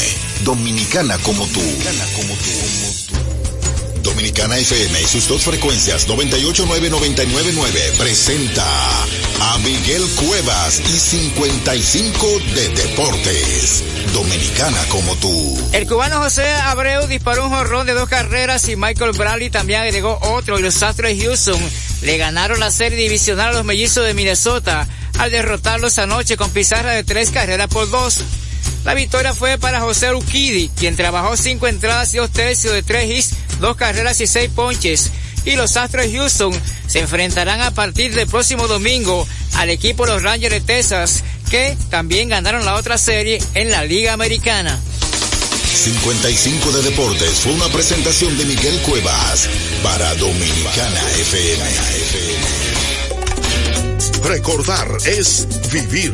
Dominicana 0.44 1.18
como 1.20 1.48
tú. 1.48 1.62
como 2.16 2.36
tú. 2.36 3.22
Dominicana 4.04 4.58
FM 4.58 5.02
y 5.02 5.06
sus 5.06 5.28
dos 5.28 5.44
frecuencias 5.44 6.08
989-999 6.08 7.98
presenta 7.98 8.66
a 9.44 9.58
Miguel 9.58 10.04
Cuevas 10.16 10.80
y 10.88 11.00
55 11.00 12.40
de 12.54 12.70
Deportes. 12.70 13.84
Dominicana 14.14 14.78
como 14.90 15.16
tú. 15.16 15.70
El 15.74 15.88
cubano 15.88 16.20
José 16.20 16.48
Abreu 16.48 17.08
disparó 17.08 17.46
un 17.46 17.50
jorrón 17.50 17.88
de 17.88 17.94
dos 17.94 18.08
carreras 18.08 18.70
y 18.70 18.76
Michael 18.76 19.14
Bradley 19.14 19.50
también 19.50 19.82
agregó 19.82 20.20
otro 20.22 20.60
y 20.60 20.62
los 20.62 20.84
Astros 20.84 21.10
de 21.10 21.24
Houston 21.24 21.60
le 22.04 22.18
ganaron 22.18 22.60
la 22.60 22.70
serie 22.70 22.98
divisional 22.98 23.50
a 23.50 23.54
los 23.54 23.66
mellizos 23.66 24.06
de 24.06 24.14
Minnesota 24.14 24.88
al 25.18 25.32
derrotarlos 25.32 25.98
anoche 25.98 26.38
con 26.38 26.52
pizarra 26.52 26.92
de 26.92 27.04
tres 27.04 27.32
carreras 27.32 27.68
por 27.68 27.90
dos. 27.90 28.24
La 28.84 28.94
victoria 28.94 29.34
fue 29.34 29.58
para 29.58 29.82
José 29.82 30.14
Urquidi, 30.14 30.70
quien 30.70 30.96
trabajó 30.96 31.38
cinco 31.38 31.68
entradas 31.68 32.14
y 32.14 32.18
dos 32.18 32.32
tercios 32.32 32.74
de 32.74 32.84
tres 32.84 33.10
hits, 33.10 33.38
dos 33.62 33.78
carreras 33.78 34.20
y 34.20 34.28
seis 34.28 34.50
ponches. 34.54 35.12
Y 35.46 35.56
los 35.56 35.78
Astros 35.78 36.06
de 36.06 36.18
Houston 36.18 36.54
se 36.88 37.00
enfrentarán 37.00 37.62
a 37.62 37.72
partir 37.72 38.14
del 38.14 38.28
próximo 38.28 38.68
domingo 38.68 39.28
al 39.56 39.70
equipo 39.70 40.06
de 40.06 40.14
los 40.14 40.24
Rangers 40.24 40.54
de 40.54 40.62
Texas, 40.62 41.24
que 41.50 41.78
también 41.90 42.30
ganaron 42.30 42.66
la 42.66 42.76
otra 42.76 42.98
serie 42.98 43.42
en 43.54 43.72
la 43.72 43.84
Liga 43.84 44.14
Americana. 44.14 44.80
55 45.74 46.72
de 46.74 46.84
Deportes 46.84 47.40
fue 47.40 47.54
una 47.54 47.68
presentación 47.70 48.38
de 48.38 48.46
Miguel 48.46 48.78
Cuevas 48.82 49.50
para 49.82 50.14
Dominicana 50.16 51.02
FM. 51.20 51.64
Recordar 54.24 54.88
es 55.06 55.48
vivir. 55.72 56.14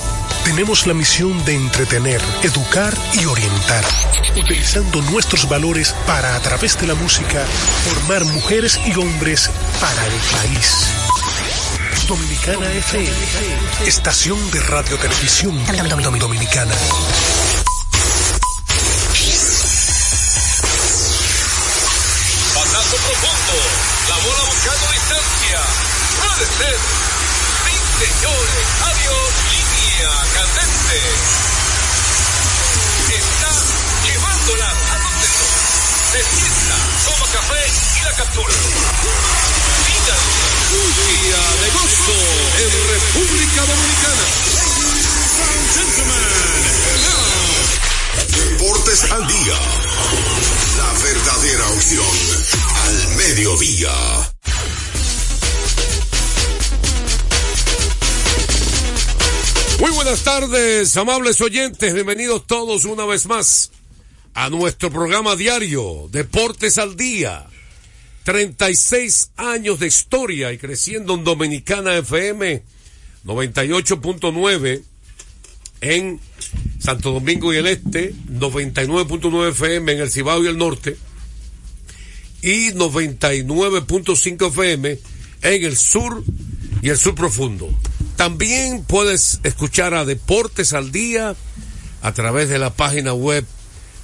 tenemos 0.45 0.85
la 0.85 0.93
misión 0.93 1.43
de 1.45 1.55
entretener, 1.55 2.21
educar 2.43 2.95
y 3.13 3.25
orientar, 3.25 3.83
utilizando 4.35 5.01
nuestros 5.03 5.47
valores 5.49 5.95
para, 6.05 6.35
a 6.35 6.39
través 6.41 6.77
de 6.79 6.85
la 6.87 6.95
música, 6.95 7.45
formar 7.85 8.25
mujeres 8.25 8.77
y 8.85 8.93
hombres 8.95 9.49
para 9.79 10.05
el 10.05 10.13
país. 10.13 11.02
Dominicana 12.07 12.69
FM, 12.73 13.11
estación 13.87 14.51
de 14.51 14.59
radio 14.59 14.97
televisión 14.97 15.53
dominicana. 16.19 16.75
Batazo 22.55 22.97
profundo, 22.97 23.55
la 24.09 24.17
bola 24.17 24.43
buscando 24.49 24.91
distancia. 24.91 25.59
Puede 26.19 26.45
ser. 26.57 26.77
Sí, 27.63 27.75
señores, 28.03 28.65
adiós, 28.83 29.29
línea 29.53 30.11
candente. 30.35 30.99
Está 33.15 33.51
llevándola 34.05 34.69
a 34.69 34.95
donde 34.99 35.27
no. 35.39 35.47
Se 36.11 36.21
sienta, 36.35 36.77
toma 37.05 37.27
café 37.31 37.63
y 37.97 38.03
la 38.03 38.11
captura. 38.11 39.62
Día 40.73 41.41
de 41.61 41.69
gozo 41.71 42.19
en 42.57 42.71
República 42.89 43.61
Dominicana. 43.61 44.25
Deportes 48.27 49.11
al 49.11 49.27
día. 49.27 49.59
La 50.77 50.93
verdadera 51.03 51.69
opción 51.69 52.15
al 52.85 53.15
mediodía. 53.17 54.33
Muy 59.79 59.91
buenas 59.91 60.23
tardes, 60.23 60.97
amables 60.97 61.39
oyentes. 61.41 61.93
Bienvenidos 61.93 62.47
todos 62.47 62.85
una 62.85 63.05
vez 63.05 63.27
más 63.27 63.69
a 64.33 64.49
nuestro 64.49 64.89
programa 64.89 65.35
diario 65.35 66.07
Deportes 66.09 66.79
al 66.79 66.95
Día. 66.95 67.45
36 68.23 69.31
años 69.37 69.79
de 69.79 69.87
historia 69.87 70.53
y 70.53 70.57
creciendo 70.57 71.15
en 71.15 71.23
Dominicana 71.23 71.95
FM 71.97 72.63
98.9 73.25 74.83
en 75.81 76.19
Santo 76.79 77.11
Domingo 77.11 77.53
y 77.53 77.57
el 77.57 77.67
Este, 77.67 78.15
99.9 78.29 79.49
FM 79.49 79.91
en 79.93 79.99
el 79.99 80.09
Cibao 80.11 80.43
y 80.43 80.47
el 80.47 80.57
Norte 80.57 80.97
y 82.41 82.71
99.5 82.71 84.47
FM 84.47 84.97
en 85.41 85.63
el 85.63 85.77
sur 85.77 86.23
y 86.81 86.89
el 86.89 86.97
sur 86.97 87.15
profundo. 87.15 87.69
También 88.15 88.83
puedes 88.83 89.39
escuchar 89.43 89.93
a 89.93 90.05
Deportes 90.05 90.73
al 90.73 90.91
Día 90.91 91.35
a 92.01 92.13
través 92.13 92.49
de 92.49 92.57
la 92.59 92.73
página 92.73 93.13
web 93.13 93.45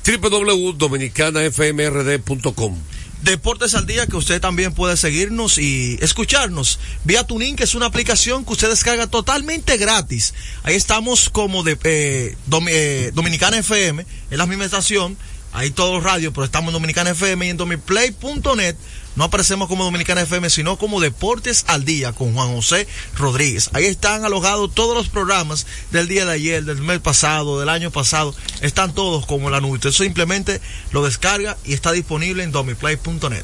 www.dominicanafmrd.com. 0.05 2.77
Deportes 3.21 3.75
al 3.75 3.85
Día, 3.85 4.07
que 4.07 4.15
usted 4.15 4.39
también 4.39 4.73
puede 4.73 4.95
seguirnos 4.95 5.57
y 5.57 5.97
escucharnos 6.01 6.79
vía 7.03 7.25
Tuning, 7.25 7.55
que 7.55 7.65
es 7.65 7.75
una 7.75 7.87
aplicación 7.87 8.45
que 8.45 8.53
usted 8.53 8.69
descarga 8.69 9.07
totalmente 9.07 9.77
gratis. 9.77 10.33
Ahí 10.63 10.75
estamos 10.75 11.29
como 11.29 11.63
de 11.63 11.77
eh, 11.83 12.37
eh, 12.69 13.11
Dominicana 13.13 13.57
FM, 13.57 14.05
es 14.31 14.37
la 14.37 14.45
misma 14.45 14.65
estación, 14.65 15.17
ahí 15.51 15.71
todos 15.71 15.95
los 15.95 16.03
radios, 16.03 16.33
pero 16.33 16.45
estamos 16.45 16.69
en 16.69 16.73
Dominicana 16.73 17.09
FM 17.09 17.45
y 17.45 17.49
en 17.49 17.57
domiplay.net. 17.57 18.75
No 19.15 19.25
aparecemos 19.25 19.67
como 19.67 19.83
Dominicana 19.83 20.21
FM, 20.21 20.49
sino 20.49 20.77
como 20.77 21.01
Deportes 21.01 21.65
al 21.67 21.83
Día 21.83 22.13
con 22.13 22.33
Juan 22.33 22.53
José 22.53 22.87
Rodríguez. 23.17 23.69
Ahí 23.73 23.85
están 23.85 24.23
alojados 24.23 24.73
todos 24.73 24.95
los 24.95 25.09
programas 25.09 25.65
del 25.91 26.07
día 26.07 26.25
de 26.25 26.33
ayer, 26.33 26.63
del 26.63 26.77
mes 26.77 26.99
pasado, 26.99 27.59
del 27.59 27.69
año 27.69 27.91
pasado. 27.91 28.33
Están 28.61 28.93
todos 28.93 29.25
como 29.25 29.49
la 29.49 29.61
nube. 29.61 29.75
Usted 29.75 29.91
simplemente 29.91 30.61
lo 30.91 31.03
descarga 31.03 31.57
y 31.65 31.73
está 31.73 31.91
disponible 31.91 32.43
en 32.43 32.51
domiplay.net. 32.51 33.43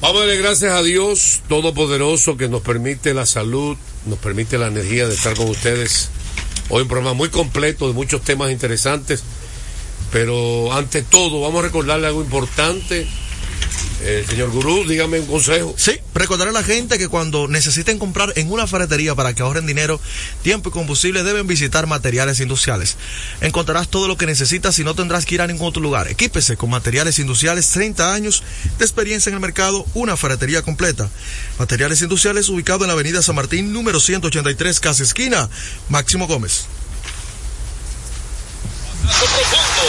Vamos 0.00 0.16
a 0.16 0.20
darle 0.20 0.38
gracias 0.38 0.72
a 0.72 0.82
Dios 0.82 1.42
Todopoderoso 1.46 2.38
que 2.38 2.48
nos 2.48 2.62
permite 2.62 3.12
la 3.12 3.26
salud, 3.26 3.76
nos 4.06 4.18
permite 4.18 4.56
la 4.56 4.68
energía 4.68 5.06
de 5.06 5.14
estar 5.14 5.36
con 5.36 5.50
ustedes. 5.50 6.08
Hoy 6.70 6.82
un 6.82 6.88
programa 6.88 7.12
muy 7.12 7.28
completo 7.28 7.86
de 7.88 7.92
muchos 7.92 8.22
temas 8.22 8.50
interesantes, 8.50 9.22
pero 10.10 10.72
ante 10.72 11.02
todo 11.02 11.42
vamos 11.42 11.58
a 11.58 11.66
recordarle 11.66 12.06
algo 12.06 12.22
importante 12.22 13.06
Eh, 14.02 14.24
señor 14.28 14.50
Gurú, 14.50 14.86
dígame 14.88 15.20
un 15.20 15.26
consejo. 15.26 15.74
Sí, 15.76 15.92
recordaré 16.14 16.50
a 16.50 16.54
la 16.54 16.62
gente 16.62 16.96
que 16.96 17.08
cuando 17.08 17.48
necesiten 17.48 17.98
comprar 17.98 18.32
en 18.36 18.50
una 18.50 18.66
ferretería 18.66 19.14
para 19.14 19.34
que 19.34 19.42
ahorren 19.42 19.66
dinero, 19.66 20.00
tiempo 20.42 20.70
y 20.70 20.72
combustible, 20.72 21.22
deben 21.22 21.46
visitar 21.46 21.86
materiales 21.86 22.40
industriales. 22.40 22.96
Encontrarás 23.42 23.88
todo 23.88 24.08
lo 24.08 24.16
que 24.16 24.24
necesitas 24.24 24.78
y 24.78 24.84
no 24.84 24.94
tendrás 24.94 25.26
que 25.26 25.34
ir 25.34 25.42
a 25.42 25.46
ningún 25.46 25.68
otro 25.68 25.82
lugar. 25.82 26.08
Equípese 26.08 26.56
con 26.56 26.70
materiales 26.70 27.18
industriales, 27.18 27.68
30 27.70 28.14
años 28.14 28.42
de 28.78 28.84
experiencia 28.84 29.28
en 29.28 29.34
el 29.34 29.40
mercado, 29.40 29.84
una 29.92 30.16
ferretería 30.16 30.62
completa. 30.62 31.10
Materiales 31.58 32.00
industriales 32.00 32.48
ubicado 32.48 32.84
en 32.84 32.88
la 32.88 32.94
avenida 32.94 33.20
San 33.20 33.36
Martín, 33.36 33.72
número 33.72 34.00
183, 34.00 34.80
casa 34.80 35.02
esquina. 35.02 35.50
Máximo 35.90 36.26
Gómez. 36.26 36.64
Profundo. 39.02 39.82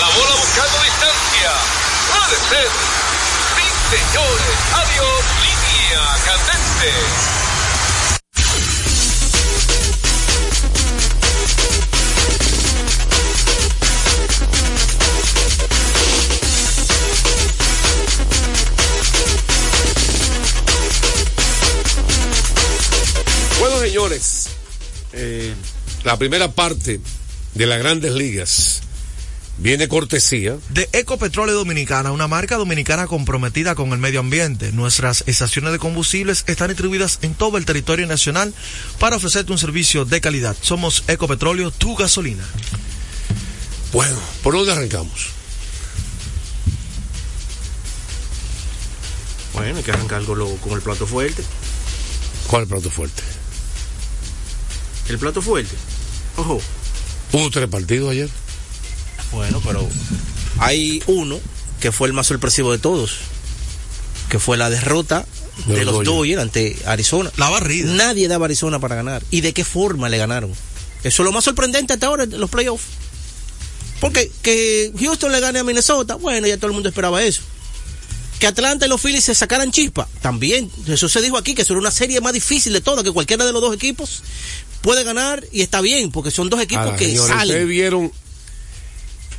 La 0.00 0.06
bola 0.08 0.34
buscando 0.36 0.82
distancia. 0.82 1.52
Puede 2.10 2.36
ser. 2.48 2.91
Señores. 3.92 4.56
Adiós. 4.72 5.24
Línea 5.44 6.02
candente. 6.24 7.32
Señores, 23.92 24.48
eh, 25.12 25.52
la 26.04 26.16
primera 26.16 26.50
parte 26.50 26.98
de 27.52 27.66
las 27.66 27.78
grandes 27.78 28.12
ligas 28.12 28.81
viene 29.62 29.86
cortesía 29.86 30.56
de 30.70 30.88
Ecopetróleo 30.92 31.54
Dominicana, 31.54 32.10
una 32.10 32.26
marca 32.26 32.56
dominicana 32.56 33.06
comprometida 33.06 33.74
con 33.76 33.92
el 33.92 33.98
medio 33.98 34.20
ambiente. 34.20 34.72
Nuestras 34.72 35.22
estaciones 35.26 35.70
de 35.72 35.78
combustibles 35.78 36.42
están 36.48 36.68
distribuidas 36.68 37.20
en 37.22 37.34
todo 37.34 37.58
el 37.58 37.64
territorio 37.64 38.06
nacional 38.06 38.52
para 38.98 39.16
ofrecerte 39.16 39.52
un 39.52 39.58
servicio 39.58 40.04
de 40.04 40.20
calidad. 40.20 40.56
Somos 40.60 41.04
Ecopetróleo, 41.06 41.70
tu 41.70 41.94
gasolina. 41.94 42.44
Bueno, 43.92 44.16
¿por 44.42 44.54
dónde 44.54 44.72
arrancamos? 44.72 45.28
Bueno, 49.54 49.76
hay 49.76 49.82
que 49.84 49.92
arrancar 49.92 50.22
con, 50.24 50.38
lo- 50.38 50.56
con 50.56 50.72
el 50.72 50.80
plato 50.80 51.06
fuerte. 51.06 51.44
¿Cuál 52.48 52.66
plato 52.66 52.90
fuerte? 52.90 53.22
El 55.08 55.18
plato 55.18 55.40
fuerte. 55.42 55.74
Ojo. 56.36 56.60
Hubo 57.32 57.50
tres 57.50 57.68
partidos 57.68 58.10
ayer. 58.10 58.28
Bueno, 59.32 59.60
pero 59.64 59.88
hay 60.58 61.02
uno 61.06 61.40
que 61.80 61.90
fue 61.90 62.06
el 62.06 62.14
más 62.14 62.26
sorpresivo 62.26 62.70
de 62.70 62.78
todos, 62.78 63.16
que 64.28 64.38
fue 64.38 64.56
la 64.56 64.70
derrota 64.70 65.26
De 65.66 65.74
de, 65.74 65.84
los 65.84 65.94
Dodgers. 65.94 66.16
Dodgers 66.16 66.42
ante 66.42 66.76
Arizona. 66.86 67.32
La 67.36 67.48
barrida. 67.48 67.92
Nadie 67.92 68.28
daba 68.28 68.44
a 68.44 68.46
Arizona 68.46 68.78
para 68.78 68.94
ganar. 68.94 69.22
¿Y 69.30 69.40
de 69.40 69.52
qué 69.52 69.64
forma 69.64 70.08
le 70.08 70.18
ganaron? 70.18 70.52
Eso 71.02 71.22
es 71.22 71.26
lo 71.26 71.32
más 71.32 71.44
sorprendente 71.44 71.92
hasta 71.92 72.06
ahora 72.06 72.24
en 72.24 72.38
los 72.38 72.50
playoffs. 72.50 72.84
Porque 74.00 74.30
que 74.42 74.92
Houston 74.98 75.30
le 75.30 75.40
gane 75.40 75.60
a 75.60 75.64
Minnesota, 75.64 76.16
bueno, 76.16 76.46
ya 76.46 76.56
todo 76.56 76.68
el 76.68 76.72
mundo 76.72 76.88
esperaba 76.88 77.22
eso. 77.22 77.42
Que 78.38 78.48
Atlanta 78.48 78.86
y 78.86 78.88
los 78.88 79.00
Phillies 79.00 79.24
se 79.24 79.34
sacaran 79.34 79.70
chispa, 79.70 80.08
también. 80.20 80.70
Eso 80.88 81.08
se 81.08 81.22
dijo 81.22 81.36
aquí, 81.36 81.54
que 81.54 81.62
eso 81.62 81.72
era 81.72 81.80
una 81.80 81.92
serie 81.92 82.20
más 82.20 82.32
difícil 82.32 82.72
de 82.72 82.80
todas, 82.80 83.04
que 83.04 83.12
cualquiera 83.12 83.44
de 83.46 83.52
los 83.52 83.62
dos 83.62 83.74
equipos 83.74 84.22
puede 84.80 85.04
ganar 85.04 85.44
y 85.52 85.62
está 85.62 85.80
bien, 85.80 86.10
porque 86.10 86.32
son 86.32 86.50
dos 86.50 86.60
equipos 86.60 86.86
Ahora, 86.86 86.96
que 86.96 87.06
señores, 87.06 87.28
salen. 87.28 87.46
¿Ustedes 87.50 87.68
vieron 87.68 88.12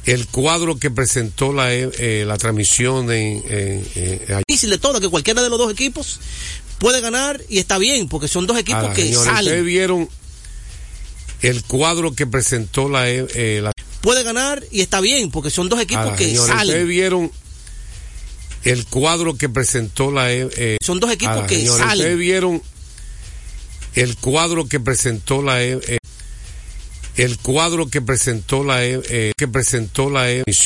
el 0.06 0.28
cuadro 0.28 0.78
que 0.78 0.92
presentó 0.92 1.54
la, 1.54 1.74
eh, 1.74 2.24
la 2.28 2.38
transmisión 2.38 3.12
en, 3.12 3.44
ayer? 3.48 4.44
difícil 4.48 4.70
de 4.70 4.78
todo, 4.78 5.00
que 5.00 5.10
cualquiera 5.10 5.42
de 5.42 5.50
los 5.50 5.58
dos 5.58 5.72
equipos 5.72 6.20
puede 6.78 7.00
ganar 7.02 7.42
y 7.50 7.60
está 7.60 7.78
bien, 7.78 8.10
porque 8.10 8.28
son 8.28 8.46
dos 8.46 8.58
equipos 8.58 8.82
Ahora, 8.82 8.94
que 8.94 9.04
señores, 9.04 9.20
¿Ustedes 9.28 9.46
salen. 9.48 9.66
vieron 9.66 10.10
el 11.42 11.64
cuadro 11.64 12.14
que 12.14 12.26
presentó 12.28 12.90
la, 12.90 13.10
eh, 13.10 13.26
eh, 13.36 13.60
la 13.64 13.72
Puede 14.02 14.24
ganar 14.24 14.62
y 14.72 14.82
está 14.82 15.00
bien, 15.00 15.32
porque 15.32 15.50
son 15.50 15.70
dos 15.70 15.80
equipos 15.80 16.04
Ahora, 16.04 16.16
que 16.18 16.26
señores, 16.26 16.50
¿Ustedes 16.52 16.68
salen. 16.70 16.88
vieron 16.90 17.32
el 18.66 18.86
cuadro 18.86 19.36
que 19.38 19.48
presentó 19.50 20.12
la... 20.12 20.32
eh, 20.34 20.50
eh, 20.58 20.78
Son 20.84 21.00
dos 21.00 21.12
equipos 21.12 21.36
ahora, 21.36 21.48
que 21.48 21.56
señores, 21.60 21.80
salen. 21.80 21.98
¿Ustedes 22.00 22.18
vieron 22.18 22.62
el 23.96 24.18
cuadro 24.18 24.68
que 24.68 24.80
presentó 24.82 25.42
la... 25.42 25.60
el 27.18 27.38
cuadro 27.38 27.88
que 27.88 28.02
presentó 28.02 28.64
la... 28.64 28.84
eh, 28.86 29.34
que 29.38 29.48
presentó 29.48 30.10
la 30.10 30.30
emisión 30.32 30.64